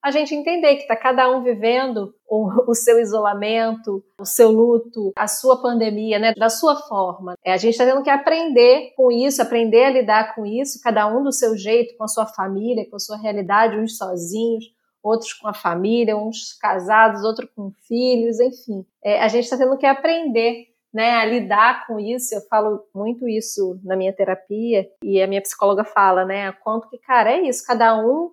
[0.02, 5.12] a gente entender que está cada um vivendo o, o, seu isolamento, o seu luto,
[5.16, 7.34] a sua pandemia, né, da sua forma.
[7.44, 11.06] É, a gente está tendo que aprender com isso, aprender a lidar com isso, cada
[11.06, 14.64] um do seu jeito, com a sua família, com a sua realidade, uns sozinhos,
[15.02, 18.84] outros com a família, uns casados, outros com filhos, enfim.
[19.04, 22.34] É, a gente está tendo que aprender né, a lidar com isso.
[22.34, 26.98] Eu falo muito isso na minha terapia e a minha psicóloga fala, né, quanto que,
[26.98, 28.30] cara, é isso, cada um,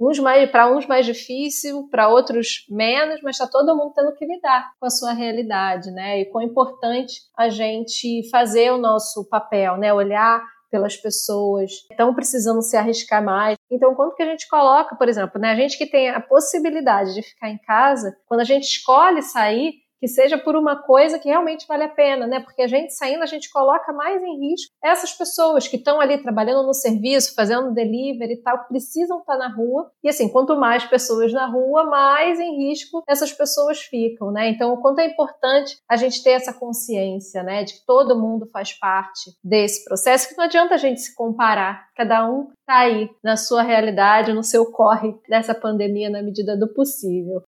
[0.00, 4.24] uns mais para uns mais difícil, para outros menos, mas está todo mundo tendo que
[4.24, 6.20] lidar com a sua realidade, né?
[6.20, 9.92] E quão importante a gente fazer o nosso papel, né?
[9.92, 13.56] Olhar pelas pessoas estão precisando se arriscar mais.
[13.70, 17.14] Então, quanto que a gente coloca, por exemplo, né, a gente que tem a possibilidade
[17.14, 21.28] de ficar em casa, quando a gente escolhe sair, que seja por uma coisa que
[21.28, 22.40] realmente vale a pena, né?
[22.40, 26.18] Porque a gente saindo, a gente coloca mais em risco essas pessoas que estão ali
[26.22, 29.90] trabalhando no serviço, fazendo delivery e tal, precisam estar na rua.
[30.02, 34.48] E assim, quanto mais pessoas na rua, mais em risco essas pessoas ficam, né?
[34.48, 37.64] Então, o quanto é importante a gente ter essa consciência, né?
[37.64, 41.88] De que todo mundo faz parte desse processo, que não adianta a gente se comparar.
[41.94, 46.72] Cada um tá aí na sua realidade, no seu corre dessa pandemia na medida do
[46.72, 47.42] possível.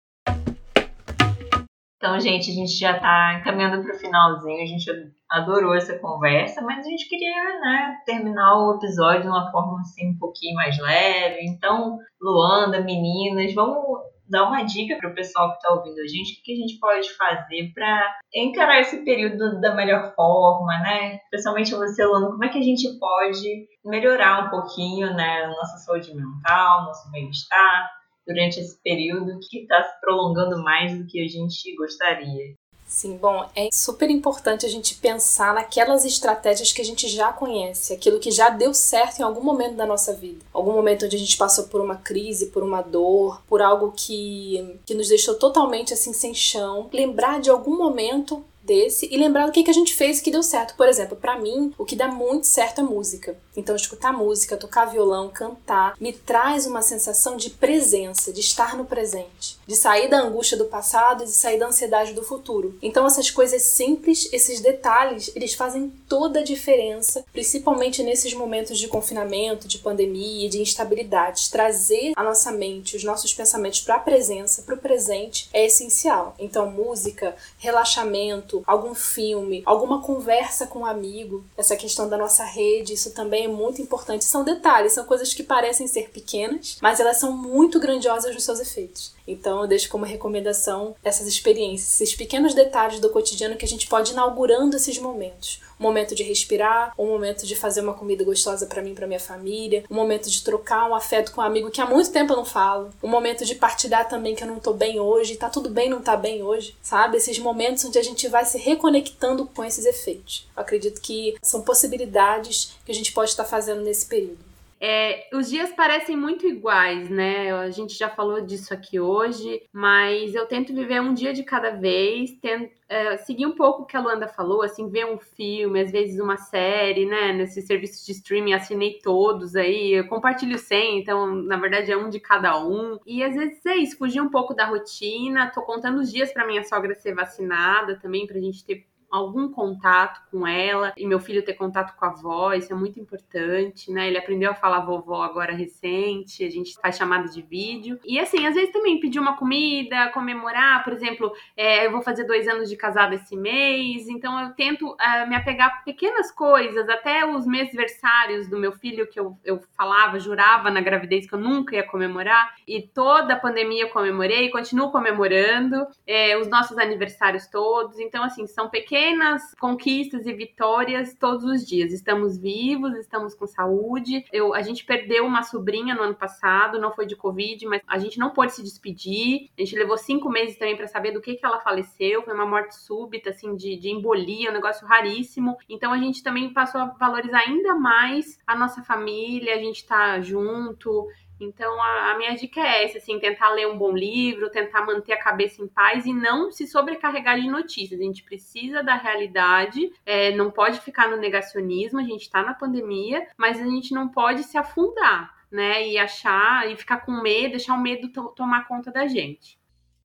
[1.99, 4.63] Então, gente, a gente já está encaminhando para o finalzinho.
[4.63, 4.89] A gente
[5.29, 10.13] adorou essa conversa, mas a gente queria né, terminar o episódio de uma forma assim,
[10.13, 11.45] um pouquinho mais leve.
[11.45, 13.99] Então, Luanda, meninas, vamos
[14.31, 16.79] dar uma dica para o pessoal que está ouvindo a gente, o que a gente
[16.79, 21.17] pode fazer para encarar esse período da melhor forma, né?
[21.25, 25.79] Especialmente você, Luanda, como é que a gente pode melhorar um pouquinho né, a nossa
[25.79, 27.91] saúde mental, nosso bem-estar,
[28.29, 32.55] durante esse período que está se prolongando mais do que a gente gostaria.
[32.87, 37.93] Sim, bom, é super importante a gente pensar naquelas estratégias que a gente já conhece,
[37.93, 40.45] aquilo que já deu certo em algum momento da nossa vida.
[40.55, 44.81] Algum momento onde a gente passou por uma crise, por uma dor, por algo que,
[44.87, 46.89] que nos deixou totalmente assim sem chão.
[46.91, 50.43] Lembrar de algum momento desse e lembrar do que, que a gente fez que deu
[50.43, 50.75] certo.
[50.77, 53.37] Por exemplo, para mim, o que dá muito certo é música.
[53.59, 58.85] Então, escutar música, tocar violão, cantar, me traz uma sensação de presença, de estar no
[58.85, 62.79] presente, de sair da angústia do passado e de sair da ansiedade do futuro.
[62.81, 68.87] Então, essas coisas simples, esses detalhes, eles fazem toda a diferença, principalmente nesses momentos de
[68.87, 71.51] confinamento, de pandemia, de instabilidade.
[71.51, 76.37] Trazer a nossa mente, os nossos pensamentos para a presença, para o presente, é essencial.
[76.39, 82.93] Então, música, relaxamento, algum filme, alguma conversa com um amigo, essa questão da nossa rede,
[82.93, 84.25] isso também é muito importante.
[84.25, 88.61] São detalhes, são coisas que parecem ser pequenas, mas elas são muito grandiosas nos seus
[88.61, 89.18] efeitos.
[89.29, 93.87] Então eu deixo como recomendação essas experiências, esses pequenos detalhes do cotidiano que a gente
[93.87, 98.67] pode inaugurando esses momentos um momento de respirar, um momento de fazer uma comida gostosa
[98.67, 101.81] para mim, para minha família, um momento de trocar um afeto com um amigo que
[101.81, 104.73] há muito tempo eu não falo, um momento de partilhar também que eu não tô
[104.73, 107.17] bem hoje, tá tudo bem não tá bem hoje, sabe?
[107.17, 110.49] Esses momentos onde a gente vai se reconectando com esses efeitos.
[110.57, 114.48] Eu acredito que são possibilidades que a gente pode estar fazendo nesse período.
[114.81, 117.53] É, os dias parecem muito iguais, né?
[117.53, 121.71] A gente já falou disso aqui hoje, mas eu tento viver um dia de cada
[121.71, 125.81] vez, tento é, seguir um pouco o que a Luanda falou, assim, ver um filme,
[125.81, 127.33] às vezes uma série, né?
[127.33, 132.09] Nesses serviços de streaming, assinei todos aí, eu compartilho sem, então, na verdade, é um
[132.09, 132.99] de cada um.
[133.07, 135.51] E às vezes é isso, fugir um pouco da rotina.
[135.51, 140.21] Tô contando os dias para minha sogra ser vacinada também, pra gente ter algum contato
[140.31, 144.07] com ela e meu filho ter contato com a avó, isso é muito importante, né?
[144.07, 147.99] Ele aprendeu a falar vovó agora recente, a gente faz chamada de vídeo.
[148.05, 152.25] E assim, às vezes também pedir uma comida, comemorar, por exemplo, é, eu vou fazer
[152.25, 156.89] dois anos de casada esse mês, então eu tento é, me apegar a pequenas coisas,
[156.89, 161.39] até os mêsversários do meu filho que eu, eu falava, jurava na gravidez que eu
[161.39, 167.47] nunca ia comemorar, e toda a pandemia eu comemorei, continuo comemorando, é, os nossos aniversários
[167.47, 171.93] todos, então assim, são pequenas pequenas conquistas e vitórias todos os dias.
[171.93, 174.25] Estamos vivos, estamos com saúde.
[174.33, 177.97] Eu, a gente perdeu uma sobrinha no ano passado, não foi de Covid, mas a
[177.97, 179.51] gente não pôde se despedir.
[179.57, 182.25] A gente levou cinco meses também para saber do que, que ela faleceu.
[182.25, 185.57] Foi uma morte súbita, assim, de, de embolia, um negócio raríssimo.
[185.69, 190.21] Então a gente também passou a valorizar ainda mais a nossa família, a gente tá
[190.21, 191.07] junto.
[191.41, 195.13] Então, a, a, minha dica é essa, assim, tentar ler um bom livro, tentar manter
[195.13, 198.01] a cabeça em paz e não se sobrecarregar de notícias.
[198.01, 202.55] A gente precisa da realidade, é, não pode ficar no negacionismo, a gente está na
[202.55, 205.87] pandemia, mas a gente não pode se afundar, né?
[205.87, 209.59] E achar, e ficar com medo, deixar o medo to tomar conta da gente.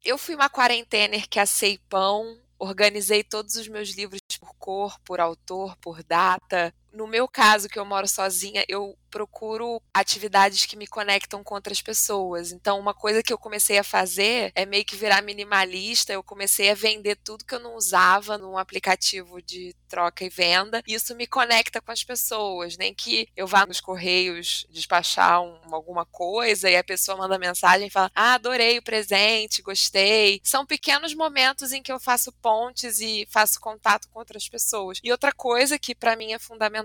[0.03, 5.19] Eu fui uma quarentener que assei pão, organizei todos os meus livros por cor, por
[5.19, 6.73] autor, por data.
[6.93, 11.79] No meu caso, que eu moro sozinha, eu procuro atividades que me conectam com outras
[11.81, 12.51] pessoas.
[12.51, 16.11] Então, uma coisa que eu comecei a fazer é meio que virar minimalista.
[16.11, 20.81] Eu comecei a vender tudo que eu não usava num aplicativo de troca e venda.
[20.87, 22.75] Isso me conecta com as pessoas.
[22.75, 27.87] Nem que eu vá nos correios despachar um, alguma coisa e a pessoa manda mensagem
[27.87, 30.41] e fala: Ah, adorei o presente, gostei.
[30.43, 34.99] São pequenos momentos em que eu faço pontes e faço contato com outras pessoas.
[35.03, 36.82] E outra coisa que para mim é fundamental,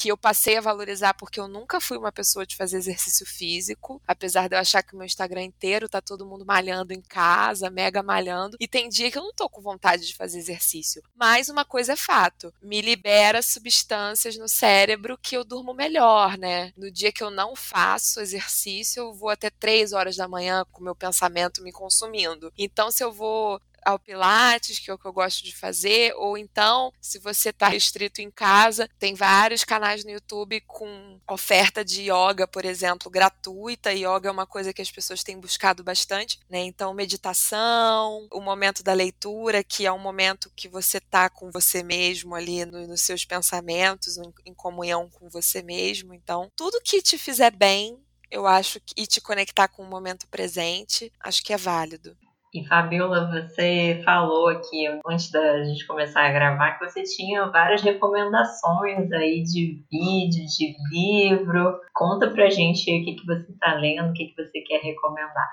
[0.00, 4.00] que eu passei a valorizar porque eu nunca fui uma pessoa de fazer exercício físico,
[4.06, 7.68] apesar de eu achar que o meu Instagram inteiro tá todo mundo malhando em casa,
[7.68, 11.02] mega malhando, e tem dia que eu não tô com vontade de fazer exercício.
[11.14, 16.72] Mas uma coisa é fato, me libera substâncias no cérebro que eu durmo melhor, né?
[16.78, 20.80] No dia que eu não faço exercício, eu vou até três horas da manhã com
[20.80, 22.50] o meu pensamento me consumindo.
[22.56, 26.36] Então, se eu vou ao Pilates, que é o que eu gosto de fazer, ou
[26.36, 32.10] então, se você está restrito em casa, tem vários canais no YouTube com oferta de
[32.10, 33.92] yoga, por exemplo, gratuita.
[33.92, 36.60] Yoga é uma coisa que as pessoas têm buscado bastante, né?
[36.60, 41.82] Então, meditação, o momento da leitura, que é um momento que você está com você
[41.82, 46.14] mesmo ali no, nos seus pensamentos, em, em comunhão com você mesmo.
[46.14, 47.98] Então, tudo que te fizer bem,
[48.30, 52.16] eu acho que e te conectar com o momento presente, acho que é válido.
[52.52, 57.80] E Fabiola, você falou aqui antes da gente começar a gravar que você tinha várias
[57.80, 61.80] recomendações aí de vídeo, de livro.
[61.94, 65.48] Conta pra gente o que, que você tá lendo, o que, que você quer recomendar.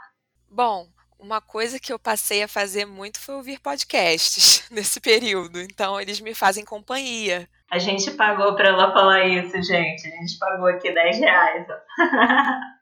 [0.49, 0.87] Bom,
[1.19, 5.61] uma coisa que eu passei a fazer muito foi ouvir podcasts nesse período.
[5.61, 7.47] Então, eles me fazem companhia.
[7.69, 10.07] A gente pagou para ela falar isso, gente.
[10.07, 11.67] A gente pagou aqui 10 reais.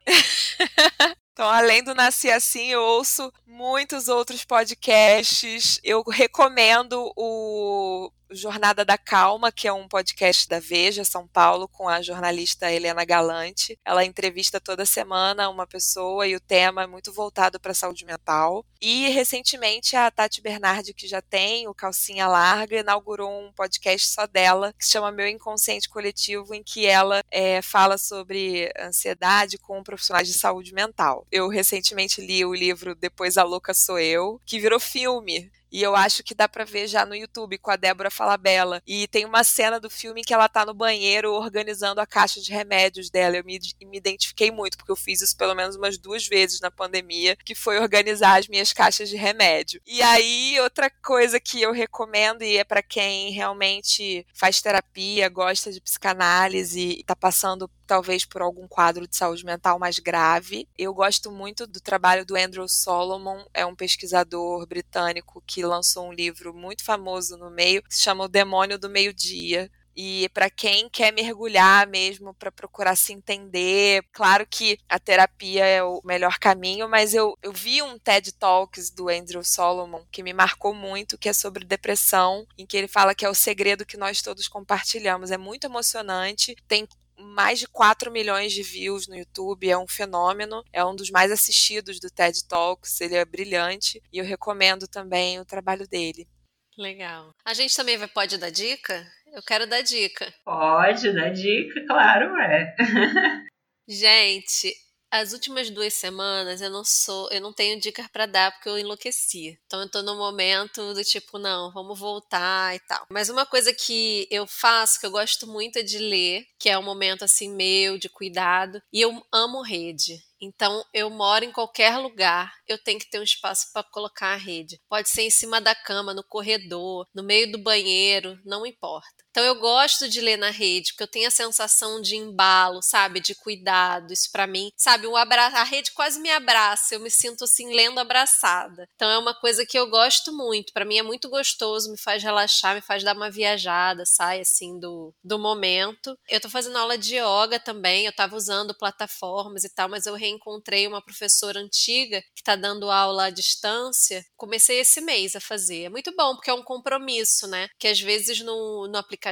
[1.36, 5.78] Então, além do Nasci Assim, eu ouço muitos outros podcasts.
[5.84, 11.88] Eu recomendo o Jornada da Calma, que é um podcast da Veja São Paulo, com
[11.88, 13.78] a jornalista Helena Galante.
[13.84, 18.04] Ela entrevista toda semana uma pessoa e o tema é muito voltado para a saúde
[18.04, 18.64] mental.
[18.80, 24.26] E recentemente a Tati Bernardi, que já tem o Calcinha Larga, inaugurou um podcast só
[24.26, 29.82] dela, que se chama Meu Inconsciente Coletivo, em que ela é, fala sobre ansiedade com
[29.82, 31.26] profissionais de saúde mental.
[31.30, 35.50] Eu recentemente li o livro Depois a Louca Sou Eu, que virou filme.
[35.70, 38.82] E eu acho que dá para ver já no YouTube com a Débora Falabella.
[38.86, 42.52] E tem uma cena do filme que ela tá no banheiro organizando a caixa de
[42.52, 43.36] remédios dela.
[43.36, 46.70] Eu me, me identifiquei muito, porque eu fiz isso pelo menos umas duas vezes na
[46.70, 49.80] pandemia, que foi organizar as minhas caixas de remédio.
[49.86, 55.72] E aí, outra coisa que eu recomendo, e é para quem realmente faz terapia, gosta
[55.72, 60.68] de psicanálise tá passando talvez por algum quadro de saúde mental mais grave.
[60.76, 66.12] Eu gosto muito do trabalho do Andrew Solomon, é um pesquisador britânico que lançou um
[66.12, 69.70] livro muito famoso no meio, que se chama O Demônio do Meio-Dia.
[69.98, 75.82] E para quem quer mergulhar mesmo, para procurar se entender, claro que a terapia é
[75.82, 80.34] o melhor caminho, mas eu, eu vi um TED Talks do Andrew Solomon que me
[80.34, 83.96] marcou muito, que é sobre depressão, em que ele fala que é o segredo que
[83.96, 85.30] nós todos compartilhamos.
[85.30, 86.86] É muito emocionante, tem
[87.18, 91.30] mais de 4 milhões de views no YouTube, é um fenômeno, é um dos mais
[91.30, 96.28] assistidos do TED Talks, ele é brilhante e eu recomendo também o trabalho dele.
[96.76, 97.34] Legal.
[97.44, 99.06] A gente também pode dar dica?
[99.32, 100.32] Eu quero dar dica.
[100.44, 102.76] Pode dar dica, claro, é.
[103.88, 104.74] gente,
[105.10, 108.78] As últimas duas semanas eu não sou, eu não tenho dicas para dar porque eu
[108.78, 109.58] enlouqueci.
[109.66, 113.06] Então eu tô no momento do tipo, não, vamos voltar e tal.
[113.08, 116.78] Mas uma coisa que eu faço, que eu gosto muito é de ler, que é
[116.78, 120.20] um momento assim meu de cuidado, e eu amo rede.
[120.40, 124.36] Então, eu moro em qualquer lugar, eu tenho que ter um espaço para colocar a
[124.36, 124.78] rede.
[124.88, 129.24] Pode ser em cima da cama, no corredor, no meio do banheiro, não importa.
[129.36, 133.20] Então, eu gosto de ler na rede, porque eu tenho a sensação de embalo, sabe?
[133.20, 134.10] De cuidado.
[134.10, 135.06] Isso para mim, sabe?
[135.06, 135.48] Um abra...
[135.48, 138.88] A rede quase me abraça, eu me sinto assim, lendo abraçada.
[138.94, 140.72] Então, é uma coisa que eu gosto muito.
[140.72, 144.80] Para mim é muito gostoso, me faz relaxar, me faz dar uma viajada, sai assim
[144.80, 146.16] do, do momento.
[146.30, 150.14] Eu tô fazendo aula de yoga também, eu tava usando plataformas e tal, mas eu
[150.14, 154.24] reencontrei uma professora antiga que está dando aula à distância.
[154.34, 155.82] Comecei esse mês a fazer.
[155.82, 157.68] É muito bom, porque é um compromisso, né?
[157.78, 159.25] Que às vezes no, no aplicativo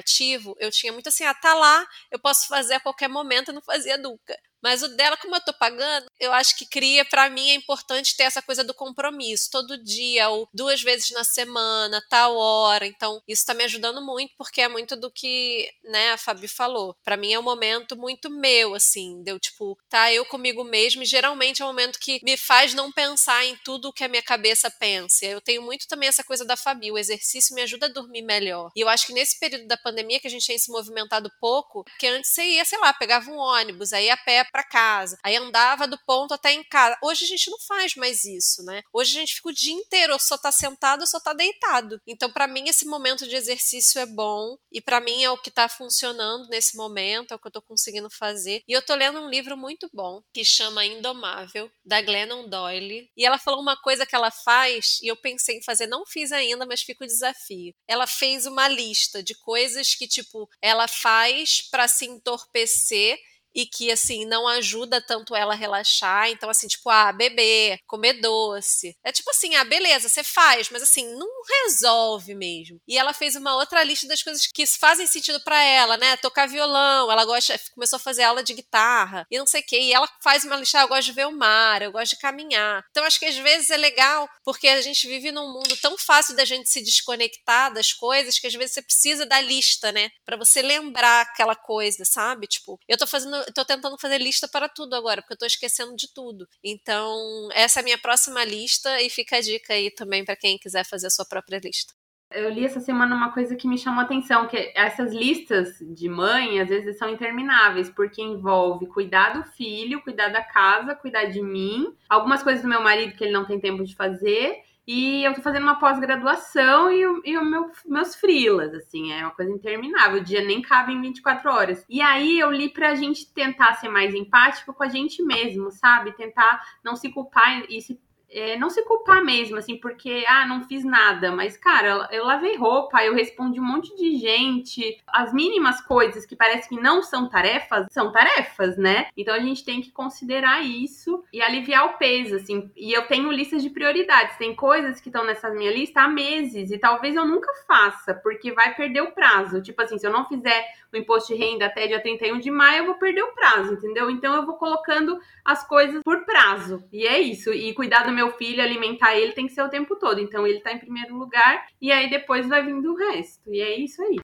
[0.59, 3.63] eu tinha muito assim, ah, tá lá, eu posso fazer a qualquer momento, eu não
[3.63, 4.37] fazia nunca.
[4.65, 8.17] Mas o dela, como eu tô pagando, eu acho que cria, para mim, é importante
[8.17, 12.87] ter essa coisa do compromisso, todo dia, ou duas vezes na semana, tal hora.
[12.87, 16.97] Então, isso tá me ajudando muito, porque é muito do que, né, a Fabi falou.
[17.05, 21.07] Para mim é um momento muito meu, assim, deu tipo, tá eu comigo mesmo, e
[21.07, 24.23] geralmente é um momento que me faz não pensar em tudo o que a minha
[24.23, 25.27] cabeça pensa.
[25.27, 28.71] Eu tenho muito também essa coisa da Fabi, o exercício me ajuda a dormir melhor.
[28.75, 31.85] E eu acho que nesse período da pandemia que a gente tem se movimentado pouco,
[31.99, 35.35] que antes você ia, sei lá, pegava um ônibus, aí a pé para casa, aí
[35.35, 36.97] andava do ponto até em casa.
[37.03, 38.83] Hoje a gente não faz mais isso, né?
[38.93, 42.01] Hoje a gente fica o dia inteiro, ou só tá sentado ou só tá deitado.
[42.07, 45.51] Então, para mim, esse momento de exercício é bom e para mim é o que
[45.51, 48.63] tá funcionando nesse momento, é o que eu tô conseguindo fazer.
[48.69, 53.11] E eu tô lendo um livro muito bom que chama Indomável, da Glennon Doyle.
[53.17, 56.31] E ela falou uma coisa que ela faz e eu pensei em fazer, não fiz
[56.31, 57.75] ainda, mas fica o desafio.
[57.89, 63.19] Ela fez uma lista de coisas que, tipo, ela faz para se entorpecer
[63.55, 66.29] e que assim não ajuda tanto ela a relaxar.
[66.31, 68.97] Então assim, tipo, ah, beber, comer doce.
[69.05, 71.29] É tipo assim, ah, beleza, você faz, mas assim, não
[71.65, 72.81] resolve mesmo.
[72.87, 76.17] E ela fez uma outra lista das coisas que fazem sentido para ela, né?
[76.17, 79.79] Tocar violão, ela gosta, começou a fazer aula de guitarra e não sei o quê.
[79.79, 82.19] E ela faz uma lista, ah, eu gosto de ver o mar, eu gosto de
[82.19, 82.85] caminhar.
[82.91, 86.35] Então acho que às vezes é legal, porque a gente vive num mundo tão fácil
[86.35, 90.11] da gente se desconectar das coisas que às vezes você precisa da lista, né?
[90.25, 92.47] Para você lembrar aquela coisa, sabe?
[92.47, 95.97] Tipo, eu tô fazendo tô tentando fazer lista para tudo agora, porque eu tô esquecendo
[95.97, 96.49] de tudo.
[96.63, 100.59] Então, essa é a minha próxima lista e fica a dica aí também para quem
[100.59, 101.93] quiser fazer a sua própria lista.
[102.31, 106.09] Eu li essa semana uma coisa que me chamou a atenção, que essas listas de
[106.09, 111.41] mãe, às vezes, são intermináveis, porque envolve cuidar do filho, cuidar da casa, cuidar de
[111.41, 115.33] mim, algumas coisas do meu marido que ele não tem tempo de fazer, e eu
[115.33, 120.21] tô fazendo uma pós-graduação e, e o meu, meus frilas, assim, é uma coisa interminável.
[120.21, 121.87] O dia nem cabe em 24 horas.
[121.89, 126.13] E aí eu li pra gente tentar ser mais empático com a gente mesmo, sabe?
[126.13, 127.99] Tentar não se culpar e se
[128.35, 132.57] é, não se culpar mesmo, assim, porque, ah, não fiz nada, mas, cara, eu lavei
[132.57, 134.99] roupa, eu respondi um monte de gente.
[135.07, 139.07] As mínimas coisas que parece que não são tarefas, são tarefas, né?
[139.17, 142.71] Então a gente tem que considerar isso e aliviar o peso, assim.
[142.77, 146.71] E eu tenho listas de prioridades, tem coisas que estão nessa minha lista há meses
[146.71, 149.63] e talvez eu nunca faça, porque vai perder o prazo.
[149.63, 150.65] Tipo assim, se eu não fizer
[150.97, 154.11] o imposto de renda até dia 31 de maio, eu vou perder o prazo, entendeu?
[154.11, 156.83] Então eu vou colocando as coisas por prazo.
[156.93, 157.53] E é isso.
[157.53, 160.21] E cuidar do meu filho, alimentar ele tem que ser o tempo todo.
[160.21, 163.53] Então ele tá em primeiro lugar e aí depois vai vindo o resto.
[163.53, 164.17] E é isso aí.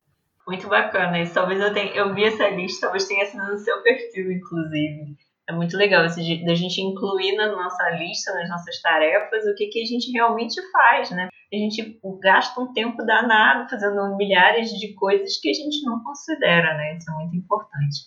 [0.46, 1.34] Muito bacana isso.
[1.34, 5.16] Talvez eu tenha, eu vi essa lista, talvez tenha sido no seu perfil, inclusive.
[5.48, 9.66] É muito legal esse da gente incluir na nossa lista, nas nossas tarefas, o que,
[9.66, 11.28] que a gente realmente faz, né?
[11.52, 16.76] A gente gasta um tempo danado fazendo milhares de coisas que a gente não considera,
[16.76, 16.96] né?
[16.96, 18.06] Isso é muito importante.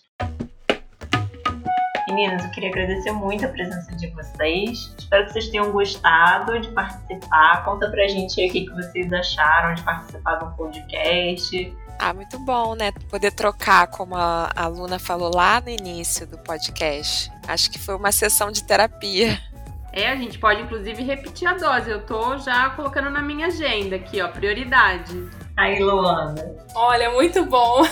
[2.08, 4.94] Meninas, eu queria agradecer muito a presença de vocês.
[4.98, 7.62] Espero que vocês tenham gostado de participar.
[7.66, 11.76] Conta pra gente aí o que vocês acharam de participar do podcast.
[11.98, 12.92] Ah, muito bom, né?
[13.10, 17.30] Poder trocar, como a aluna falou lá no início do podcast.
[17.46, 19.38] Acho que foi uma sessão de terapia.
[19.96, 21.88] É, a gente pode inclusive repetir a dose.
[21.88, 25.30] Eu tô já colocando na minha agenda aqui, ó, prioridade.
[25.56, 26.34] Aí, Luana.
[26.74, 27.82] Olha, muito bom.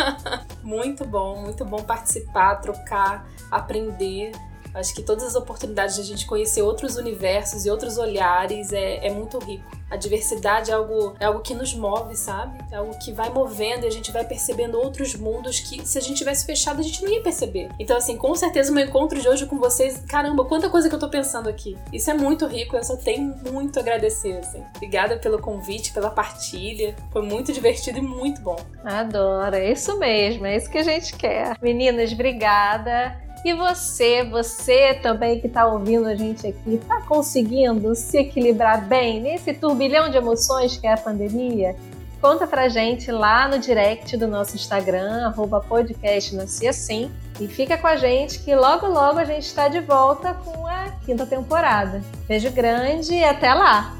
[0.64, 4.32] muito bom, muito bom participar, trocar, aprender.
[4.74, 9.06] Acho que todas as oportunidades de a gente conhecer outros universos e outros olhares é,
[9.06, 9.70] é muito rico.
[9.90, 12.58] A diversidade é algo, é algo que nos move, sabe?
[12.70, 16.00] É algo que vai movendo e a gente vai percebendo outros mundos que, se a
[16.00, 17.68] gente tivesse fechado, a gente não ia perceber.
[17.78, 20.94] Então, assim, com certeza o meu encontro de hoje com vocês, caramba, quanta coisa que
[20.94, 21.76] eu tô pensando aqui.
[21.92, 24.64] Isso é muito rico, eu só tenho muito a agradecer, assim.
[24.74, 26.96] Obrigada pelo convite, pela partilha.
[27.10, 28.56] Foi muito divertido e muito bom.
[28.82, 31.58] Adoro, é isso mesmo, é isso que a gente quer.
[31.60, 33.20] Meninas, obrigada.
[33.44, 39.20] E você, você também que está ouvindo a gente aqui, está conseguindo se equilibrar bem
[39.20, 41.74] nesse turbilhão de emoções que é a pandemia?
[42.20, 46.38] Conta pra gente lá no direct do nosso Instagram, arroba podcast
[46.68, 47.10] assim.
[47.40, 50.90] E fica com a gente que logo logo a gente está de volta com a
[51.04, 52.00] quinta temporada.
[52.28, 53.96] Beijo grande e até lá!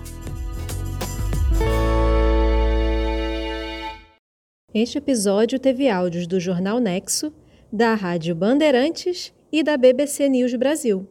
[4.73, 7.33] Este episódio teve áudios do Jornal Nexo,
[7.73, 11.01] da Rádio Bandeirantes e da BBC News Brasil.